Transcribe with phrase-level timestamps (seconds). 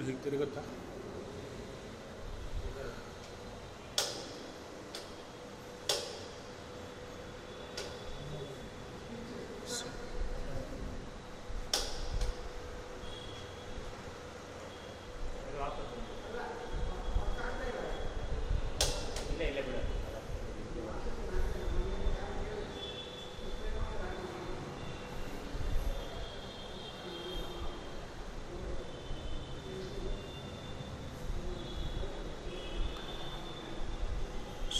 [0.00, 0.62] ಹೀಗೆ ತಿರುಗುತ್ತಾ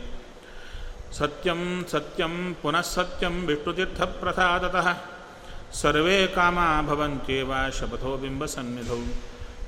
[1.18, 1.60] सत्यं
[1.92, 4.88] सत्यं पुनः सत्यं विष्णुतीर्थप्रसादतः
[5.72, 9.02] सर्वे कामा भवन्त्येव शपथो बिम्बसन्निधौ।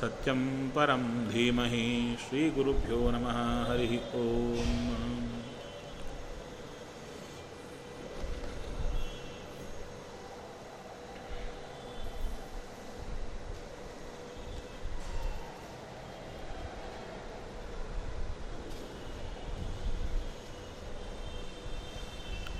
[0.00, 0.40] सत्यं
[0.74, 1.86] परं धीमहि
[2.22, 3.38] श्रीगुरुभ्यो नमः
[3.70, 5.37] हरिः ओम्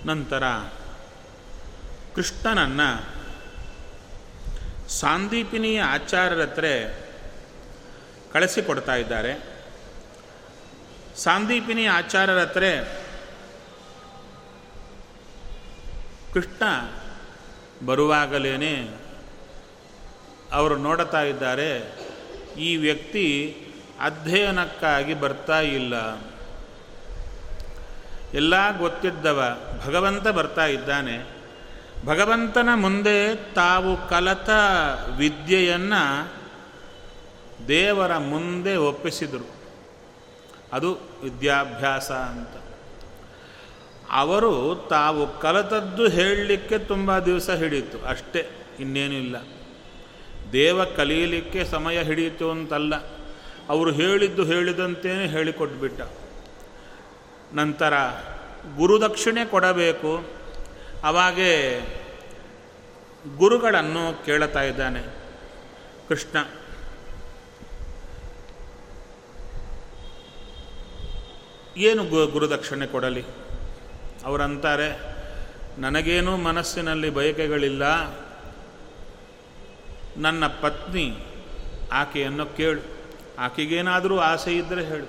[0.09, 0.43] ನಂತರ
[2.15, 2.89] ಕೃಷ್ಣನನ್ನು
[4.89, 6.65] ಸಾಂದೀಪಿನಿಯ ಆಚಾರ್ಯರ ಹತ್ರ
[8.31, 9.33] ಕಳಿಸಿಕೊಡ್ತಾ ಇದ್ದಾರೆ.
[11.15, 12.63] ಸಾಂದೀಪಿನಿ ಆಚಾರ್ಯರ ಹತ್ರ
[16.33, 16.63] ಕೃಷ್ಣ
[17.85, 18.97] ಬರುವಾಗಲೇ
[20.51, 21.71] ಅವರು ನೋಡತಾ ಇದ್ದಾರೆ,
[22.57, 23.25] ಈ ವ್ಯಕ್ತಿ
[24.01, 25.95] ಅಧ್ಯಯನಕ್ಕಾಗಿ ಬರ್ತಾ ಇಲ್ಲ.
[28.33, 29.68] ಎಲ್ಲ ಗೊತ್ತಿದ್ದವ.
[29.85, 31.39] ಭಗವಂತ ಬರ್ತಾ ಇದ್ದಾನೆ.
[32.05, 34.49] ಭಗವಂತನ ಮುಂದೆ ತಾವು ಕಲತ
[35.17, 36.33] ವಿದ್ಯೆಯನ್ನು
[37.67, 39.49] ದೇವರ ಮುಂದೆ ಒಪ್ಪಿಸಿದರು.
[40.73, 42.63] ಅದು ವಿದ್ಯಾಭ್ಯಾಸ ಅಂತ.
[44.11, 48.05] ಅವರು ತಾವು ಕಲತದ್ದು ಹೇಳಲಿಕ್ಕೆ ತುಂಬ ದಿವಸ ಹಿಡಿಯಿತು.
[48.05, 48.47] ಅಷ್ಟೇ
[48.79, 49.35] ಇನ್ನೇನಿಲ್ಲ
[50.51, 52.95] ದೇವ ಕಲಿಯಲಿಕ್ಕೆ ಸಮಯ ಹಿಡಿಯಿತು ಅಂತಲ್ಲ.
[53.69, 56.01] ಅವರು ಹೇಳಿದ್ದು ಹೇಳಿದಂತೆಯೇ ಹೇಳಿಕೊಟ್ಬಿಟ್ಟ.
[57.53, 57.93] ನಂತರ
[58.77, 60.25] ಗುರುದಕ್ಷಿಣೆ ಕೊಡಬೇಕು.
[61.03, 61.85] ಅವಾಗೇ
[63.37, 65.03] ಗುರುಗಳನ್ನು ಕೇಳುತ್ತಾ ಇದ್ದಾನೆ.
[66.09, 66.45] ಕೃಷ್ಣ.
[71.77, 73.25] ಏನು ಗು, ಗುರುದಕ್ಷಿಣೆ ಕೊಡಲಿ?
[74.25, 74.99] ಅವರಂತಾರೆ,
[75.77, 77.83] ನನಗೇನೂ ಮನಸ್ಸಿನಲ್ಲಿ ಬಯಕೆಗಳಿಲ್ಲ.
[80.17, 81.17] ನನ್ನ ಪತ್ನಿ
[81.91, 82.81] ಆಕೆಯನ್ನು ಕೇಳು.
[83.39, 85.05] ಆಕೆಗೇನಾದರೂ ಆಸೆ ಇದ್ದರೆ ಹೇಳು.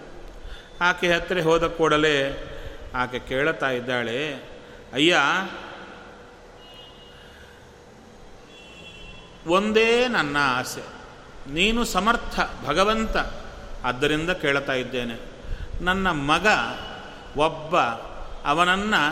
[0.81, 2.47] ಆಕೆ ಹತ್ತಿರ ಹೋದ ಕೂಡಲೇ
[2.95, 4.35] ಆಕೆ ಕೇಳುತ್ತಾ ಇದ್ದಾಳೆ,
[4.93, 5.17] ಅಯ್ಯ,
[9.47, 10.83] ಒಂದೇ ನನ್ನ ಆಸೆ.
[11.51, 13.17] ನೀನು ಸಮರ್ಥ, ಭಗವಂತ.
[13.85, 15.17] ಆದ್ದರಿಂದ ಕೇಳ್ತಾ ಇದ್ದೇನೆ,
[15.85, 16.47] ನನ್ನ ಮಗ
[17.37, 17.79] ಒಬ್ಬ
[18.47, 19.03] ಅವನನ್ನು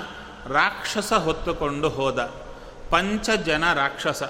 [0.53, 2.21] ರಾಕ್ಷಸ ಹೊತ್ತುಕೊಂಡು ಹೋದ,
[2.91, 4.23] ಪಂಚಜನ ರಾಕ್ಷಸ.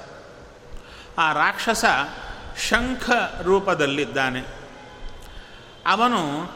[1.19, 1.85] ಆ ರಾಕ್ಷಸ
[2.69, 3.11] ಶಂಖ
[3.43, 4.47] ರೂಪದಲ್ಲಿದ್ದಾನೆ.
[5.87, 6.51] ಅವನು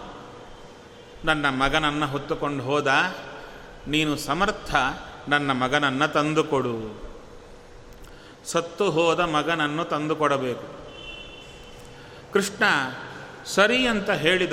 [1.24, 3.14] ನನ್ನ ಮಗನನ್ನು ಹೊತ್ತುಕೊಂಡು ಹೋದ,
[3.86, 4.74] ನೀನು ಸಮರ್ಥ,
[5.28, 7.02] ನನ್ನ ಮಗನನ್ನು ತಂದುಕೊಡು.
[8.44, 10.82] ಸತ್ತು ಹೋದ ಮಗನನ್ನು ತಂದುಕೊಡಬೇಕು.
[12.32, 12.64] ಕೃಷ್ಣ
[13.44, 14.52] ಸರಿ ಅಂತ ಹೇಳಿದ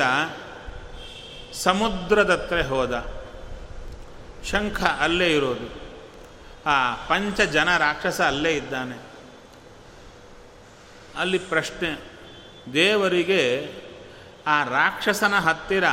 [1.54, 3.20] ಸಮುದ್ರದತ್ರ ಹೋದ.
[4.46, 5.90] ಶಂಖ ಅಲ್ಲೇ ಇರೋದು.
[6.66, 8.98] ಆ ಪಂಚ ಜನ ರಾಕ್ಷಸ ಅಲ್ಲೇ ಇದ್ದಾನೆ.
[11.18, 12.02] ಅಲ್ಲಿ ಪ್ರಶ್ನೆ,
[12.74, 13.74] ದೇವರಿಗೆ
[14.48, 15.84] ಆ ರಾಕ್ಷಸನ ಹತ್ತಿರ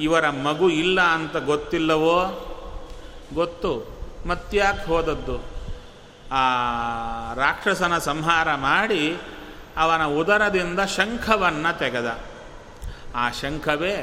[0.00, 2.46] ಇವರ ಮಗು ಇಲ್ಲ ಅಂತ ಗೊತ್ತಿಲ್ಲವೋ?
[3.34, 4.00] ಗೊತ್ತು.
[4.28, 5.38] ಮತ್ತ್ಯಾಕೆ ಹೋದದ್ದು?
[6.34, 6.40] ಆ
[7.34, 9.16] ರಾಕ್ಷಸನ ಸಂಹಾರ ಮಾಡಿ
[9.76, 12.18] ಅವನ ಉದರದಿಂದ ಶಂಖವನ್ನು ತೆಗೆದ.
[13.14, 13.96] ಆ ಶಂಖವೇ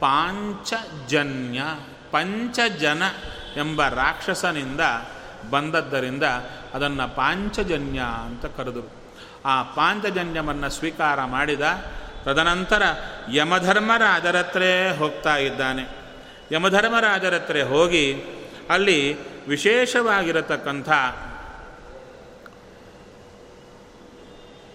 [0.00, 1.62] ಪಾಂಚಜನ್ಯ,
[2.10, 3.02] ಪಂಚಜನ
[3.56, 4.80] ಎಂಬ ರಾಕ್ಷಸನಿಂದ
[5.50, 6.22] ಬಂದದ್ದರಿಂದ
[6.74, 8.90] ಅದನ್ನು ಪಾಂಚಜನ್ಯ ಅಂತ ಕರೆದರು.
[9.44, 11.60] ಆ ಪಾಂಚಜನ್ಯವನ್ನು ಸ್ವೀಕಾರ ಮಾಡಿದ
[12.24, 12.82] ತದನಂತರ
[13.32, 15.88] ಯಮಧರ್ಮರಾಜರತ್ರೇ ಹೋಗ್ತಾ ಇದ್ದಾನೆ.
[16.52, 18.22] ಯಮಧರ್ಮರಾಜರತ್ರ ಹೋಗಿ
[18.70, 19.16] ಅಲ್ಲಿ
[19.48, 20.90] ವಿಶೇಷವಾಗಿರತಕ್ಕಂಥ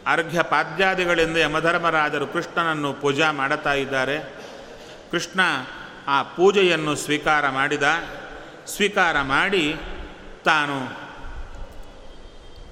[0.07, 4.19] ಅರ್ಘ್ಯ ಪಾದ್ಯಾದಿಗಳಿಂದ ಯಮಧರ್ಮರಾಜರು ಕೃಷ್ಣನನ್ನು ಪೂಜಾ ಮಾಡುತ್ತಾ ಇದ್ದಾರೆ.
[5.11, 5.39] ಕೃಷ್ಣ
[6.07, 7.83] ಆ ಪೂಜೆಯನ್ನು ಸ್ವೀಕಾರ ಮಾಡಿದ.
[8.67, 9.77] ಸ್ವೀಕಾರ ಮಾಡಿ
[10.45, 11.07] ತಾನು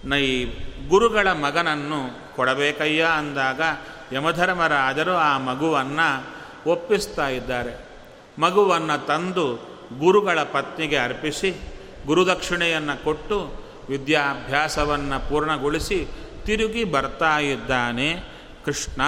[0.07, 0.45] ನೈ
[0.87, 3.61] ಗುರುಗಳ ಮಗನನ್ನು ಕೊಡಬೇಕಯ್ಯ ಅಂದಾಗ
[4.15, 6.35] ಯಮಧರ್ಮರಾಜರು ಆ ಮಗುವನ್ನು
[6.69, 7.73] ಒಪ್ಪಿಸ್ತಾ ಇದ್ದಾರೆ.
[8.39, 9.45] ಮಗುವನ್ನು ತಂದು
[9.99, 11.51] ಗುರುಗಳ ಪತ್ನಿಗೆ ಅರ್ಪಿಸಿ,
[12.05, 16.07] ಗುರುದಕ್ಷಿಣೆಯನ್ನು ಕೊಟ್ಟು ವಿದ್ಯಾಭ್ಯಾಸವನ್ನು ಪೂರ್ಣಗೊಳಿಸಿ
[16.45, 18.23] ತಿರುಗಿ ಬರ್ತಾ ಇದ್ದಾನೆ
[18.65, 19.01] ಕೃಷ್ಣ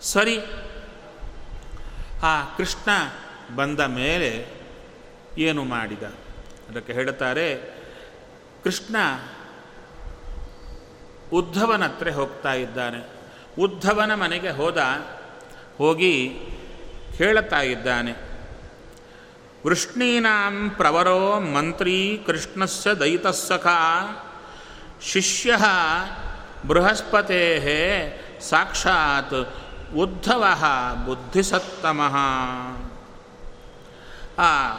[0.00, 0.38] ಸರಿ,
[2.22, 2.90] ಆ ಕೃಷ್ಣ
[3.56, 4.30] ಬಂದ ಮೇಲೆ
[5.38, 6.02] ಏನು ಮಾಡಿದ?
[6.70, 7.54] ಅದಕ್ಕೆ ಹೇಳುತ್ತಾರೆ,
[8.64, 8.96] ಕೃಷ್ಣ
[11.32, 13.17] ಉದ್ಧವನ ಹತ್ರ ಹೋಗ್ತಾ ಇದ್ದಾನೆ.
[13.58, 14.78] ಉದ್ಧವನ ಮನೆಗೆ ಹೋದ,
[15.78, 16.38] ಹೋಗಿ
[17.12, 18.12] ಹೇಳುತ್ತಾ ಇದ್ದಾನೆ.
[19.66, 23.66] ವೃಷ್ಣೀನಾಂ ಪ್ರವರೋ ಮಂತ್ರಿ ಕೃಷ್ಣಸ್ಯ ದೈತಸ್ಸಖ,
[25.02, 25.56] ಶಿಷ್ಯ
[26.66, 27.40] ಬೃಹಸ್ಪತೆ
[28.40, 29.54] ಸಾಕ್ಷಾತ್
[29.94, 30.44] ಉದ್ಧವ
[31.06, 32.16] ಬುದ್ಧಿಸತ್ತಮಃ.
[34.40, 34.72] ಆ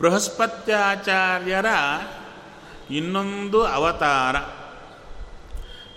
[0.00, 1.66] ಬೃಹಸ್ಪತ್ಯಾಚಾರ್ಯರ
[2.90, 4.63] ಇನ್ನೊಂದು ಅವತಾರ.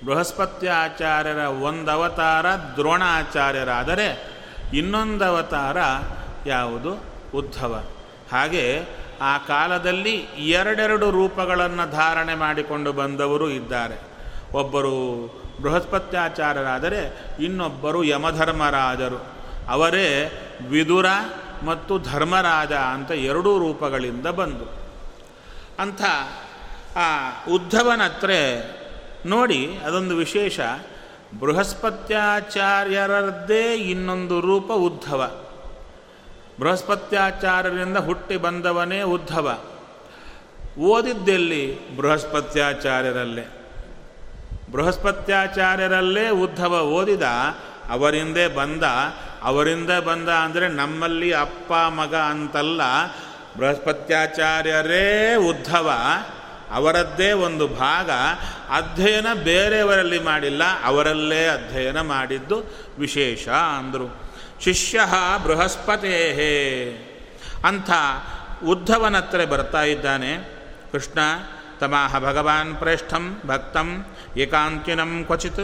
[0.05, 4.37] ಬೃಹಸ್ಪತ್ಯಾಚಾರ್ಯರ ಒಂದು ಅವತಾರ ದ್ರೋಣಾಚಾರ್ಯರಾದರೆ
[4.73, 5.77] ಇನ್ನೊಂದು ಅವತಾರ
[6.45, 7.03] ಯಾವುದು?
[7.37, 7.83] ಉದ್ಧವ.
[8.31, 8.85] ಹಾಗೆ
[9.21, 14.01] ಆ ಕಾಲದಲ್ಲಿ ಎರಡೆರಡು ರೂಪಗಳನ್ನು ಧಾರಣೆ ಮಾಡಿಕೊಂಡು ಬಂದವರು ಇದ್ದಾರೆ.
[14.53, 15.25] ಒಬ್ಬರು
[15.61, 19.25] ಬೃಹಸ್ಪತ್ಯಾಚಾರ್ಯರಾದರೆ ಇನ್ನೊಬ್ಬರು ಯಮಧರ್ಮರಾಜರು.
[19.69, 21.05] ಅವರೇ ವಿದುರ
[21.65, 24.87] ಮತ್ತು ಧರ್ಮರಾಜ ಅಂತ ಎರಡೂ ರೂಪಗಳಿಂದ ಬಂದು.
[25.79, 26.01] ಅಂಥ
[26.97, 28.29] ಆ ಉದ್ಧವನತ್ರ
[29.27, 30.59] ನೋಡಿ ಅದೊಂದು ವಿಶೇಷ.
[31.39, 35.31] ಬೃಹಸ್ಪತ್ಯಾಚಾರ್ಯರದ್ದೇ ಇನ್ನೊಂದು ರೂಪ ಉದ್ಧವ.
[36.59, 39.59] ಬೃಹಸ್ಪತ್ಯಾಚಾರ್ಯರಿಂದ ಹುಟ್ಟಿ ಬಂದವನೇ ಉದ್ಧವ.
[40.79, 41.97] ಓದಿದ್ದೆಲ್ಲಿ?
[41.97, 43.47] ಬೃಹಸ್ಪತ್ಯಾಚಾರ್ಯರಲ್ಲೇ.
[44.71, 47.23] ಬೃಹಸ್ಪತ್ಯಾಚಾರ್ಯರಲ್ಲೇ ಉದ್ಧವ ಓದಿದ,
[47.89, 48.83] ಅವರಿಂದೇ ಬಂದ.
[49.41, 52.81] ಅವರಿಂದ ಬಂದ ಅಂದರೆ ನಮ್ಮಲ್ಲಿ ಅಪ್ಪ, ಮಗ ಅಂತಲ್ಲ,
[53.57, 55.91] ಬೃಹಸ್ಪತ್ಯಾಚಾರ್ಯರೇ ಉದ್ಧವ.
[56.71, 58.11] ಅವರದ್ದೇ ಒಂದು ಭಾಗ.
[58.69, 62.63] ಅಧ್ಯಯನ ಬೇರೆಯವರಲ್ಲಿ ಮಾಡಿಲ್ಲ, ಅವರಲ್ಲೇ ಅಧ್ಯಯನ ಮಾಡಿದ್ದು
[62.99, 64.07] ವಿಶೇಷ ಅಂದರು.
[64.61, 64.99] ಶಿಷ್ಯ
[65.43, 66.17] ಬೃಹಸ್ಪತೇ
[67.65, 67.89] ಅಂಥ
[68.65, 70.37] ಉದ್ಧವನತ್ರ ಬರ್ತಾ ಇದ್ದಾನೆ.
[70.91, 71.19] ಕೃಷ್ಣ,
[71.79, 74.05] ತಮಾಹ ಭಗವಾನ್ ಪ್ರೇಷ್ಠಂ ಭಕ್ತಂ
[74.37, 75.59] ಏಕಾಂತಿನಂ ಕ್ವಚಿತ್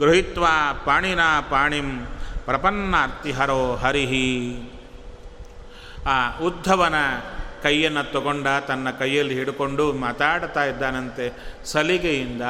[0.00, 1.20] ಗೃಹೀತ್ವಾ ಪಾಣಿನ
[1.50, 2.06] ಪಾಣಿಂ
[2.44, 4.30] ಪ್ರಪನ್ನಾರ್ತಿಹರೋ ಹರಿಹಿ
[6.06, 6.94] ಆ ಉದ್ಧವನ
[7.64, 11.26] ಕೈಯನ್ನು ತಗೊಂಡ ತನ್ನ ಕೈಯಲ್ಲಿ ಹಿಡ್ಕೊಂಡು ಮಾತಾಡ್ತಾ ಇದ್ದಾನಂತೆ.
[11.64, 12.42] ಸಲಿಗೆಯಿಂದ,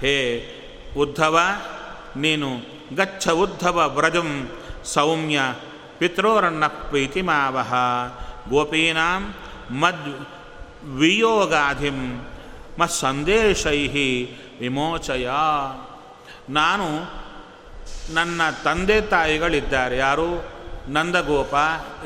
[0.00, 0.16] ಹೇ
[0.96, 1.38] ಉದ್ಧವ,
[2.16, 2.48] ನೀನು
[2.96, 4.48] ಗಚ್ಚ ಉದ್ಧವ ವ್ರಜಂ
[4.84, 5.40] ಸೌಮ್ಯ
[5.98, 7.74] ಪಿತ್ರೋರನ್ನ ಪ್ರೀತಿಮಾವಹ
[8.50, 9.34] ಗೋಪೀನಾಂ
[9.74, 10.26] ಮದ್
[10.84, 12.28] ವಿಯೋಗಾಧಿಂ
[12.86, 14.10] ಸಂದೇಶೈಹಿ
[14.60, 15.28] ವಿಮೋಚಯ.
[16.48, 16.86] ನಾನು
[18.14, 19.96] ನನ್ನ ತಂದೆ ತಾಯಿಗಳಿದ್ದಾರೆ.
[19.96, 20.60] ಯಾರು?
[20.88, 21.54] ನಂದಗೋಪ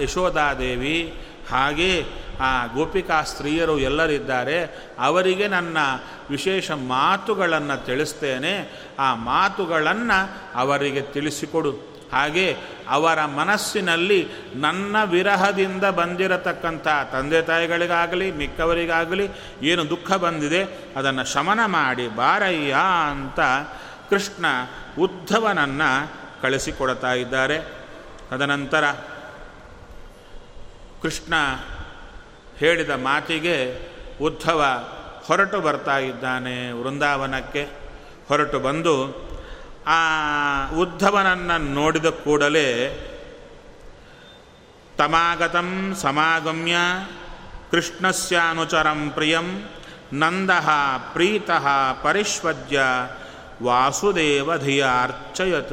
[0.03, 1.15] ಯಶೋಧಾದೇವಿ
[1.51, 2.07] ಹಾಗೆ
[2.41, 5.79] ಆ ಗೋಪಿಕಾ ಸ್ತ್ರೀಯರು ಎಲ್ಲರಿದ್ದಾರೆ, ಅವರಿಗೆ ನನ್ನ
[6.31, 8.85] ವಿಶೇಷ ಮಾತುಗಳನ್ನು ತಿಳಿಸ್ತೇನೆ.
[8.99, 11.95] ಆ ಮಾತುಗಳನ್ನು ಅವರಿಗೆ ತಿಳಿಸಿಕೊಡು.
[12.13, 12.57] ಹಾಗೆ
[12.89, 19.29] ಅವರ ಮನಸ್ಸಿನಲ್ಲಿ ನನ್ನ ವಿರಹದಿಂದ ಬಂದಿರತಕ್ಕಂಥ ತಂದೆ ತಾಯಿಗಳಿಗಾಗಲಿ, ಮಿಕ್ಕವರಿಗಾಗಲಿ
[19.63, 20.63] ಏನು ದುಃಖ ಬಂದಿದೆ,
[20.97, 22.77] ಅದನ್ನು ಶಮನ ಮಾಡಿ ಬಾರಯ್ಯ
[23.11, 23.41] ಅಂತ
[24.11, 24.47] ಕೃಷ್ಣ
[24.99, 26.13] ಉದ್ಧವನನ್ನು
[26.43, 27.85] ಕಳಿಸಿಕೊಡ್ತಾ ಇದ್ದಾರೆ.
[28.31, 28.85] ತದನಂತರ
[31.03, 31.35] ಕೃಷ್ಣ
[32.59, 33.57] ಹೇಳಿದ ಮಾತಿಗೆ
[34.21, 34.89] ಉದ್ಧವ
[35.27, 37.63] ಹೊರಟು ಬರ್ತಾ ಇದ್ದಾನೆ ವೃಂದಾವನಕ್ಕೆ.
[38.29, 38.97] ಹೊರಟು ಬಂದು
[39.87, 40.01] ಆ
[40.71, 42.71] ಉದ್ಧವನನ್ನು ನೋಡಿದ ಕೂಡಲೇ
[44.99, 46.77] ತಮಾಗತಂ ಸಮಾಗಮ್ಯ
[47.71, 49.69] ಕೃಷ್ಣಸ್ಯಾನುಚರಂ ಪ್ರಿಯಂ
[50.13, 50.51] ನಂದ
[51.13, 51.67] ಪ್ರೀತಃ
[52.03, 52.83] ಪರಿಶ್ವದ್ಯ
[53.63, 55.73] ವಾಸುದೇವ ಧಿಯಾರ್ಚಯತ್.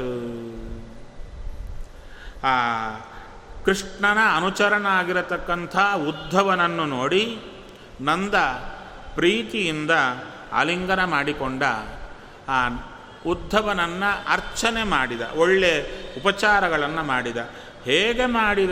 [2.43, 2.55] ಆ
[3.65, 5.77] ಕೃಷ್ಣನ ಅನುಚರನಾಗಿರತಕ್ಕಂಥ
[6.07, 7.39] ಉದ್ಧವನನ್ನು ನೋಡಿ
[8.01, 8.33] ನಂದ
[9.15, 9.91] ಪ್ರೀತಿಯಿಂದ
[10.53, 11.63] ಆಲಿಂಗನ ಮಾಡಿಕೊಂಡ.
[12.49, 12.67] ಆ
[13.27, 15.85] ಉದ್ಧವನನ್ನು ಅರ್ಚನೆ ಮಾಡಿದ, ಒಳ್ಳೆ
[16.21, 17.37] ಉಪಚಾರಗಳನ್ನು ಮಾಡಿದ.
[17.85, 18.71] ಹೇಗೆ ಮಾಡಿದ?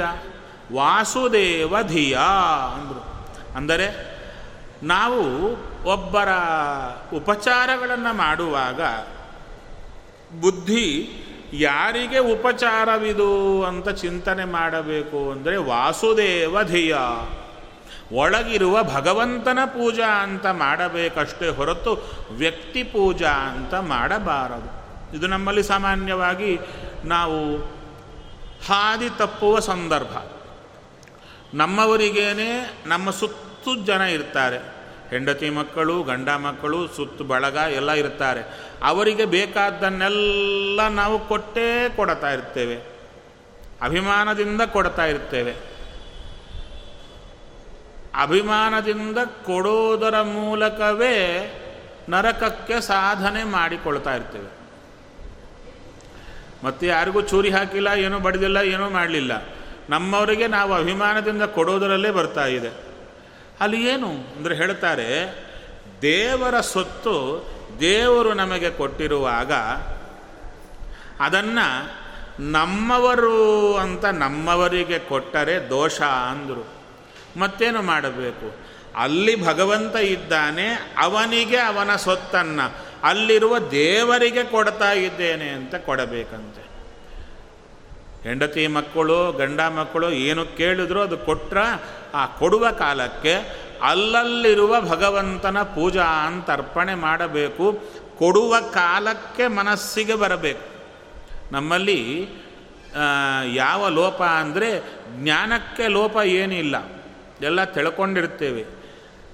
[0.74, 2.18] ವಾಸುದೇವ ಧಿಯ
[2.74, 3.20] ಅಂದರು.
[3.58, 4.20] ಅಂದರೆ
[4.84, 5.24] ನಾವು
[5.84, 6.30] ಒಬ್ಬರ
[7.14, 8.82] ಉಪಚಾರಗಳನ್ನು ಮಾಡುವಾಗ
[10.42, 11.14] ಬುದ್ಧಿ
[11.54, 16.98] ಯಾರಿಗೆ ಉಪಚಾರವಿದು ಅಂತ ಚಿಂತನೆ ಮಾಡಬೇಕು ಅಂದರೆ ವಾಸುದೇವ ಧಿಯ.
[18.12, 24.80] ಒಳಗಿರುವ ಭಗವಂತನ ಪೂಜಾ ಅಂತ ಮಾಡಬೇಕಷ್ಟೇ ಹೊರತು ವ್ಯಕ್ತಿ ಪೂಜಾ ಅಂತ ಮಾಡಬಾರದು.
[25.18, 26.60] ಇದು ನಮ್ಮಲ್ಲಿ ಸಾಮಾನ್ಯವಾಗಿ
[27.06, 27.58] ನಾವು
[28.68, 30.18] ಹಾದಿ ತಪ್ಪುವ ಸಂದರ್ಭ.
[31.54, 34.79] ನಮ್ಮವರಿಗೇನೆ ನಮ್ಮ ಸುತ್ತು ಜನ ಇರ್ತಾರೆ.
[35.10, 38.42] ಹೆಂಡತಿ ಮಕ್ಕಳು, ಗಂಡ ಮಕ್ಕಳು, ಸುತ್ತು ಬಳಗ ಎಲ್ಲ ಇರ್ತಾರೆ
[38.84, 43.00] ಅವರಿಗೆ ಬೇಕಾದ್ದನ್ನೆಲ್ಲ ನಾವು ಕೊಟ್ಟೇ ಕೊಡ್ತಾ ಇರ್ತೇವೆ.
[43.82, 45.56] ಅಭಿಮಾನದಿಂದ ಕೊಡ್ತಾ ಇರ್ತೇವೆ.
[48.22, 51.16] ಅಭಿಮಾನದಿಂದ ಕೊಡೋದರ ಮೂಲಕವೇ
[52.10, 54.60] ನರಕಕ್ಕೆ ಸಾಧನೆ ಮಾಡಿಕೊಳ್ತಾ ಇರ್ತೇವೆ.
[56.64, 59.44] ಮತ್ತೆ ಯಾರಿಗೂ ಚೂರಿ ಹಾಕಿಲ್ಲ, ಏನೂ ಬಡಿದಿಲ್ಲ, ಏನೂ ಮಾಡಲಿಲ್ಲ.
[59.90, 62.89] ನಮ್ಮವರಿಗೆ ನಾವು ಅಭಿಮಾನದಿಂದ ಕೊಡೋದರಲ್ಲೇ ಬರ್ತಾ ಇದೆ.
[63.62, 65.08] ಅಲ್ಲಿ ಏನು ಅಂದರೆ ಹೇಳ್ತಾರೆ,
[66.02, 67.16] ದೇವರ ಸೊತ್ತು
[67.80, 69.52] ದೇವರು ನಮಗೆ ಕೊಟ್ಟಿರುವಾಗ
[71.20, 71.66] ಅದನ್ನು
[72.52, 76.66] ನಮ್ಮವರು ಅಂತ ನಮ್ಮವರಿಗೆ ಕೊಟ್ಟರೆ ದೋಷ ಅಂದರು.
[77.40, 78.56] ಮತ್ತೇನು ಮಾಡಬೇಕು?
[78.96, 82.72] ಅಲ್ಲಿ ಭಗವಂತ ಇದ್ದಾನೆ, ಅವನಿಗೆ ಅವನ ಸೊತ್ತನ್ನು
[83.04, 86.69] ಅಲ್ಲಿರುವ ದೇವರಿಗೆ ಕೊಡ್ತಾ ಇದ್ದೇನೆ ಅಂತ ಕೊಡಬೇಕಂತೆ.
[88.24, 91.58] ಹೆಂಡತಿ ಮಕ್ಕಳು, ಗಂಡ ಮಕ್ಕಳು ಏನು ಕೇಳಿದ್ರು ಅದು ಕೊಟ್ರ
[92.14, 93.34] ಆ ಕೊಡುವ ಕಾಲಕ್ಕೆ
[93.82, 97.80] ಅಲ್ಲಲ್ಲಿರುವ ಭಗವಂತನ ಪೂಜಾ ಅಂತ ಅರ್ಪಣೆ ಮಾಡಬೇಕು.
[98.18, 100.66] ಕೊಡುವ ಕಾಲಕ್ಕೆ ಮನಸ್ಸಿಗೆ ಬರಬೇಕು.
[101.52, 102.28] ನಮ್ಮಲ್ಲಿ
[103.54, 104.70] ಯಾವ ಲೋಪ ಅಂದರೆ
[105.10, 106.76] ಜ್ಞಾನಕ್ಕೆ ಲೋಪ ಏನಿಲ್ಲ.
[107.42, 108.66] ಎಲ್ಲ ತಿಳ್ಕೊಂಡಿರ್ತೇವೆ.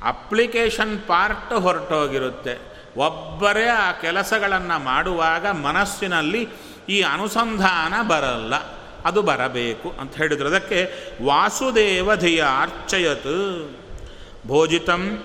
[0.05, 2.75] Application part ಹೊರಟೋಗಿರುತ್ತೆ.
[2.97, 6.47] ಒಬ್ಬರೇ ಆ ಕೆಲಸಗಳನ್ನು ಮಾಡುವಾಗ ಮನಸ್ಸಿನಲ್ಲಿ
[6.89, 8.55] ಈ ಅನುಸಂಧಾನ ಬರಲ್ಲ,
[9.05, 10.47] ಅದು ಬರಬೇಕು ಅಂತ ಹೇಳಿದ್ರು.
[10.47, 10.79] ಅದಕ್ಕೆ
[11.25, 13.69] ವಾಸುದೇವ ಧಿಯ ಅರ್ಚಯತ್.
[14.47, 15.23] ಭೋಜಿತಂ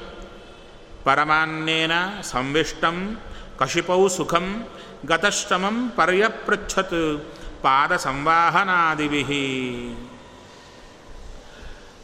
[1.04, 3.18] ಪರಮಾನ್ಯೇನ ಸಂವಿಷ್ಟಂ
[3.58, 4.66] ಕಶಿಪೌ ಸುಖಂ
[5.06, 7.24] ಗತಶ್ರಮಂ ಪರ್ಯಪೃಚ್ಛತ್
[7.62, 9.46] ಪಾದ ಸಂವಾಹನಾದಿವಿಹಿ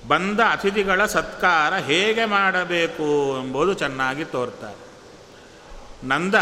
[0.08, 4.86] ಬಂದ ಅತಿಥಿಗಳ ಸತ್ಕಾರ ಹೇಗೆ ಮಾಡಬೇಕು ಎಂಬುದು ಚೆನ್ನಾಗಿ ತೋರ್ತಾರೆ.
[6.06, 6.34] ನಂದ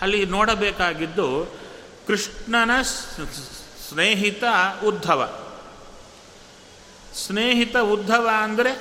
[0.00, 1.28] ಅಲ್ಲಿ ನೋಡಬೇಕಾಗಿದ್ದು
[2.06, 4.44] ಕೃಷ್ಣನ ಸ್ನೇಹಿತ
[4.84, 5.40] ಉದ್ಧವ.
[7.26, 8.80] ಸ್ನೇಹಿತ ಉದ್ಧವ ಅಂದರೆ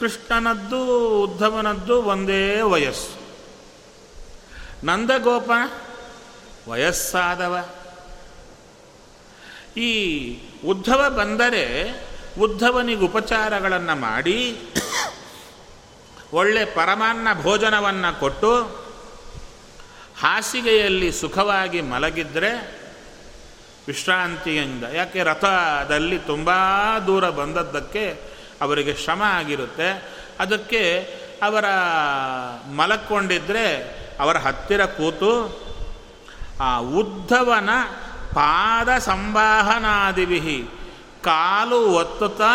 [0.00, 3.22] ಕೃಷ್ಣನದ್ದು, ಉದ್ಧವನದ್ದು ಒಂದೇ ವಯಸ್ಸು.
[4.86, 5.50] ನಂದಗೋಪ
[6.68, 7.68] ವಯಸ್ಸಾದವ.
[9.76, 9.92] ಈ
[10.66, 11.94] ಉದ್ಧವ ಬಂದರೆ
[12.40, 14.58] ಉದ್ಧವನಿಗೆ ಉಪಚಾರಗಳನ್ನು ಮಾಡಿ,
[16.32, 18.81] ಒಳ್ಳೆ ಪರಮಾನ್ನ ಭೋಜನವನ್ನು ಕೊಟ್ಟು
[20.22, 22.82] ಹಾಸಿಗೆಯಲ್ಲಿ ಸುಖವಾಗಿ ಮಲಗಿದ್ರೆ
[23.86, 26.50] ವಿಶ್ರಾಂತಿಯಿಂದ, ಯಾಕೆ ರಥದಲ್ಲಿ ತುಂಬ
[27.06, 28.20] ದೂರ ಬಂದದ್ದಕ್ಕೆ
[28.60, 29.88] ಅವರಿಗೆ ಶ್ರಮ ಆಗಿರುತ್ತೆ.
[30.40, 31.00] ಅದಕ್ಕೆ
[31.42, 31.64] ಅವರ
[32.70, 33.66] ಮಲಕ್ಕೊಂಡಿದ್ದರೆ
[34.20, 35.32] ಅವರ ಹತ್ತಿರ ಕೂತು
[36.60, 37.70] ಆ ಉದ್ಧವನ
[38.34, 40.64] ಪಾದ ಸಂವಾಹನಾದಿವಿಹಿ
[41.22, 42.54] ಕಾಲು ಒತ್ತುತ್ತಾ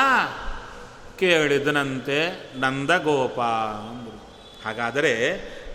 [1.19, 2.19] ಕೇಳಿದನಂತೆ
[2.59, 3.39] ನಂದಗೋಪ
[3.91, 4.17] ಅಂದರು.
[4.65, 5.13] ಹಾಗಾದರೆ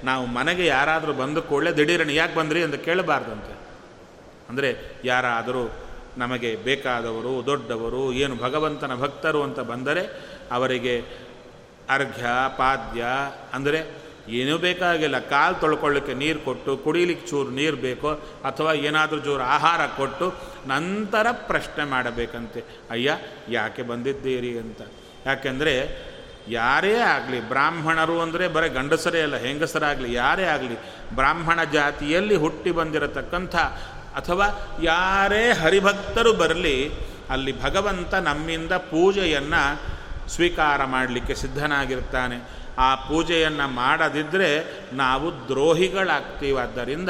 [0.04, 3.54] ನಾವು ಮನೆಗೆ ಯಾರಾದರೂ ಬಂದ ಕೂಡಲೇ ದಿಢೀರನೆ ಯಾಕೆ ಬಂದ್ರಿ ಅಂತ ಕೇಳಬಾರ್ದಂತೆ.
[4.48, 5.72] ಅಂದರೆ ಯಾರಾದರೂ
[6.18, 10.02] ನಮಗೆ ಬೇಕಾದವರು, ದೊಡ್ಡವರು, ಏನು ಭಗವಂತನ ಭಕ್ತರು ಅಂತ ಬಂದರೆ
[10.50, 11.02] ಅವರಿಗೆ
[11.88, 13.04] ಅರ್ಘ್ಯ, ಪಾದ್ಯ,
[13.52, 15.18] ಅಂದರೆ ಏನೂ ಬೇಕಾಗಿಲ್ಲ.
[15.18, 18.10] ಕಾಲು ತೊಳ್ಕೊಳ್ಳಿಕ್ಕೆ ನೀರು ಕೊಟ್ಟು, ಕುಡಿಲಿಕ್ಕೆ ಚೂರು ನೀರು ಬೇಕೋ,
[18.44, 20.34] ಅಥವಾ ಏನಾದರೂ ಚೂರು ಆಹಾರ ಕೊಟ್ಟು
[20.66, 22.64] ನಂತರ ಪ್ರಶ್ನೆ ಮಾಡಬೇಕಂತೆ.
[22.90, 23.16] ಅಯ್ಯ,
[23.48, 24.80] ಯಾಕೆ ಬಂದಿದ್ದೀರಿ ಅಂತ.
[25.26, 25.74] ಯಾಕೆಂದರೆ
[26.48, 30.76] ಯಾರೇ ಆಗಲಿ, ಬ್ರಾಹ್ಮಣರು ಅಂದರೆ ಬರೀ ಗಂಡಸರೇ ಅಲ್ಲ, ಹೆಂಗಸರಾಗಲಿ, ಯಾರೇ ಆಗಲಿ,
[31.14, 33.56] ಬ್ರಾಹ್ಮಣ ಜಾತಿಯಲ್ಲಿ ಹುಟ್ಟಿ ಬಂದಿರತಕ್ಕಂಥ
[34.16, 36.92] ಅಥವಾ ಯಾರೇ ಹರಿಭಕ್ತರು ಬರಲಿ,
[37.30, 39.62] ಅಲ್ಲಿ ಭಗವಂತ ನಮ್ಮಿಂದ ಪೂಜೆಯನ್ನು
[40.28, 42.62] ಸ್ವೀಕಾರ ಮಾಡಲಿಕ್ಕೆ ಸಿದ್ಧನಾಗಿರ್ತಾನೆ.
[42.78, 44.50] ಆ ಪೂಜೆಯನ್ನು ಮಾಡದಿದ್ದರೆ
[44.92, 46.58] ನಾವು ದ್ರೋಹಿಗಳಾಗ್ತೀವಿ.
[46.58, 47.08] ಆದ್ದರಿಂದ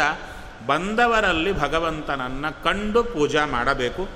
[0.67, 4.09] ಬಂದವರಲ್ಲಿ ಭಗವಂತನನ್ನು ಕಂಡು ಪೂಜಾ ಮಾಡಬೇಕು.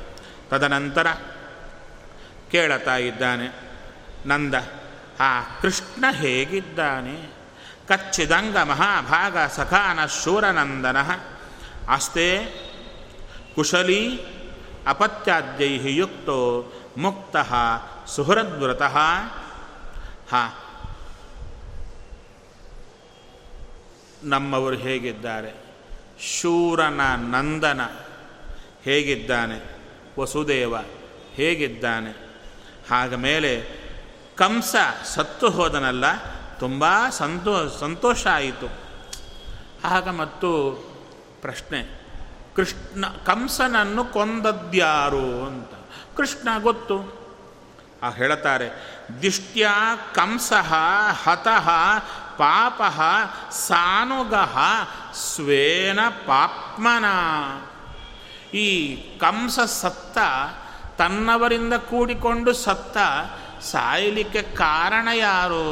[0.50, 1.06] ತದನಂತರ
[2.52, 3.46] ಕೇಳತಾ ಇದ್ದಾನೆ,
[4.26, 4.54] ನಂದ
[5.20, 7.36] ಆ ಕೃಷ್ಣ ಹೇಗಿದ್ದಾನೆ?
[7.88, 10.96] ಕಚ್ಚಿದಂಗ ಮಹಾಭಾಗ ಸಖಾನ ಶೂರನಂದನ.
[11.88, 12.44] ಆಸ್ತೆ
[13.54, 14.18] ಕುಶಲೀ
[14.86, 17.36] ಅಪತ್ಯಾದ್ಯೈ ಯುಕ್ತೋ ಮುಕ್ತ
[18.06, 18.96] ಸುಹೃದ್ವ್ರತಃ
[20.30, 20.62] ಹಾ,
[24.24, 25.52] ನಮ್ಮವರು ಹೇಗಿದ್ದಾರೆ?
[26.40, 27.80] ಶೂರನ ನಂದನ
[28.82, 29.76] ಹೇಗಿದ್ದಾನೆ?
[30.20, 30.76] ವಸುದೇವ
[31.32, 32.10] ಹೇಗಿದ್ದಾನೆ?
[32.90, 33.85] ಹಾಗ ಮೇಲೆ
[34.36, 36.04] ಕಂಸ ಸತ್ತು ಹೋದನಲ್ಲ,
[36.58, 38.66] ತುಂಬ ಸಂತೋ, ಸಂತೋಷ ಆಯಿತು.
[39.84, 40.50] ಆಗ ಮತ್ತು
[41.42, 42.06] ಪ್ರಶ್ನೆ,
[42.56, 45.70] ಕೃಷ್ಣ, ಕಂಸನನ್ನು ಕೊಂದದ್ಯಾರು ಅಂತ.
[46.16, 46.96] ಕೃಷ್ಣ ಗೊತ್ತು.
[48.02, 48.68] ಆ ಹೇಳ್ತಾರೆ,
[49.22, 49.68] ದಿಷ್ಟ್ಯ
[50.14, 50.52] ಕಂಸ,
[51.22, 51.68] ಹತಃ,
[52.36, 52.82] ಪಾಪ,
[53.50, 54.34] ಸಾನುಗ,
[55.14, 57.04] ಸ್ವೇನ ಪಾಪ್ಮನ.
[58.56, 60.18] ಈ ಕಂಸ ಸತ್ತ,
[60.96, 62.96] ತನ್ನವರಿಂದ ಕೂಡಿಕೊಂಡು ಸತ್ತ
[63.70, 65.66] ಸಾಯಲಿಕ್ಕೆ ಕಾರಣ ಯಾರು?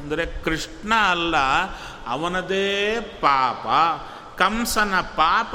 [0.00, 1.36] ಅಂದರೆ ಕೃಷ್ಣ ಅಲ್ಲ,
[2.06, 3.66] ಅವನದೇ ಪಾಪ.
[4.38, 5.54] ಕಂಸನ ಪಾಪ,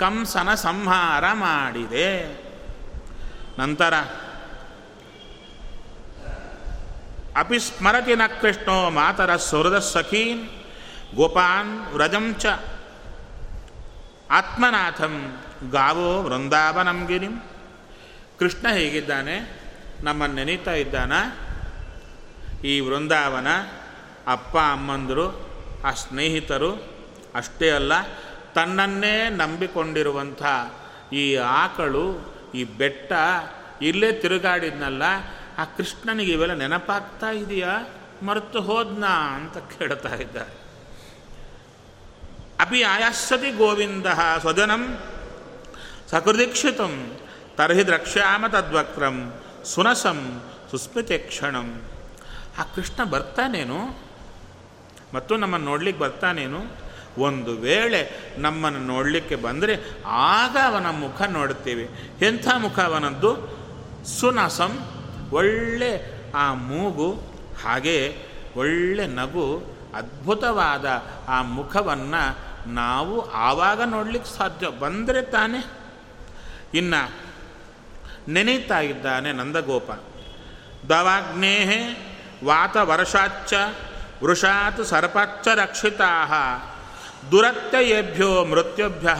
[0.00, 2.08] ಕಂಸನ ಸಂಹಾರ ಮಾಡಿದೆ.
[3.58, 3.94] ನಂತರ,
[7.36, 10.48] ಅಪಿ ಸ್ಮರತಿ ನ ಕೃಷ್ಣೋ ಮಾತರ ಸುಹೃದ ಸಖೀನ್,
[11.16, 12.46] ಗೋಪಾನ್ ವ್ರಜಂ ಚ
[14.30, 15.14] ಆತ್ಮನಾಥಂ
[15.70, 17.34] ಗಾವೋ ವೃಂದಾವನಂಗಿರಿಂ
[18.38, 19.61] ಕೃಷ್ಣ ಹೇಗಿದ್ದಾನೆ?
[20.02, 21.12] ನಮ್ಮನ್ನು ನೆನೀತಾ ಇದ್ದಾನ?
[22.66, 23.46] ಈ ವೃಂದಾವನ
[24.26, 25.50] ಅಪ್ಪ ಅಮ್ಮಂದರು,
[25.84, 26.92] ಆ ಸ್ನೇಹಿತರು
[27.34, 27.92] ಅಷ್ಟೇ ಅಲ್ಲ,
[28.54, 30.42] ತನ್ನನ್ನೇ ನಂಬಿಕೊಂಡಿರುವಂಥ
[31.12, 33.12] ಈ ಆಕಳು, ಈ ಬೆಟ್ಟ
[33.82, 35.02] ಇಲ್ಲೇ ತಿರುಗಾಡಿದ್ನಲ್ಲ,
[35.58, 37.88] ಆ ಕೃಷ್ಣನಿಗೆ ಇವೆಲ್ಲ ನೆನಪಾಗ್ತಾ ಇದೆಯಾ?
[38.22, 40.62] ಮರೆತು ಹೋದ್ನಾ ಅಂತ ಕೇಳ್ತಾ ಇದ್ದಾರೆ.
[42.60, 44.06] ಅಪಿ ಆಯಾಸ್ಸತಿ ಗೋವಿಂದ
[44.40, 44.98] ಸ್ವಜನಂ
[46.10, 47.18] ಸಕೃದೀಕ್ಷಿತಂ
[47.56, 49.41] ತರ್ಹಿ ದ್ರಕ್ಷ್ಯಾಮ ತದ್ವಕ್ರಂ.
[49.64, 51.82] ಸುನಸಂ ಸುಸ್ಮಿತೆ ಕ್ಷಣಂ.
[52.58, 53.98] ಆ ಕೃಷ್ಣ ಬರ್ತಾನೇನು?
[55.14, 56.60] ಮತ್ತು ನಮ್ಮನ್ನು ನೋಡ್ಲಿಕ್ಕೆ ಬರ್ತಾನೇನು?
[57.18, 61.82] ಒಂದು ವೇಳೆ ನಮ್ಮನ್ನು ನೋಡಲಿಕ್ಕೆ ಬಂದರೆ ಆಗ ಅವನ ಮುಖ ನೋಡುತ್ತೇವೆ.
[62.26, 63.62] ಎಂಥ ಮುಖ ಅವನದ್ದು?
[64.06, 64.78] ಸುನಸಂ,
[65.32, 67.22] ಒಳ್ಳೆ ಆ ಮೂಗು,
[67.64, 68.18] ಹಾಗೆ
[68.56, 74.68] ಒಳ್ಳೆ ನಗು, ಅದ್ಭುತವಾದ ಆ ಮುಖವನ್ನು ನಾವು ಆವಾಗ ನೋಡಲಿಕ್ಕೆ ಸಾಧ್ಯ.
[74.68, 75.64] ಬಂದರೆ ತಾನೇ.
[76.74, 77.31] ಇನ್ನು
[78.28, 79.90] ನೆನೀತಾ ಇದ್ದಾನೆ ನಂದಗೋಪ
[80.88, 81.66] ದವಾಗ್ನೇ
[82.44, 83.54] ವಾತವರ್ಷಾಚ್ಚ
[84.24, 86.34] ವೃಷಾತ್ ಸರ್ಪಚ್ಚ ರಕ್ಷಿತಾ
[87.30, 89.16] ದುರತ್ಯಯೇಭ್ಯೋ ಮೃತ್ಯುಭ್ಯ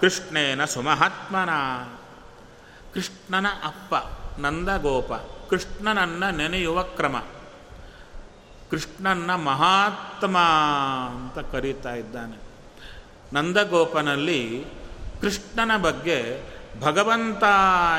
[0.00, 1.50] ಕೃಷ್ಣೇನ ಸುಮಹಾತ್ಮನ.
[2.94, 3.94] ಕೃಷ್ಣನ ಅಪ್ಪ
[4.40, 5.12] ನಂದಗೋಪ
[5.50, 7.16] ಕೃಷ್ಣನನ್ನ ನೆನೆಯುವ ಕ್ರಮ.
[8.70, 10.38] ಕೃಷ್ಣನ ಮಹಾತ್ಮ
[11.06, 12.36] ಅಂತ ಕರೀತಾ ಇದ್ದಾನೆ.
[13.34, 14.64] ನಂದಗೋಪನಲ್ಲಿ
[15.20, 16.42] ಕೃಷ್ಣನ ಬಗ್ಗೆ
[16.80, 17.42] ಭಗವಂತ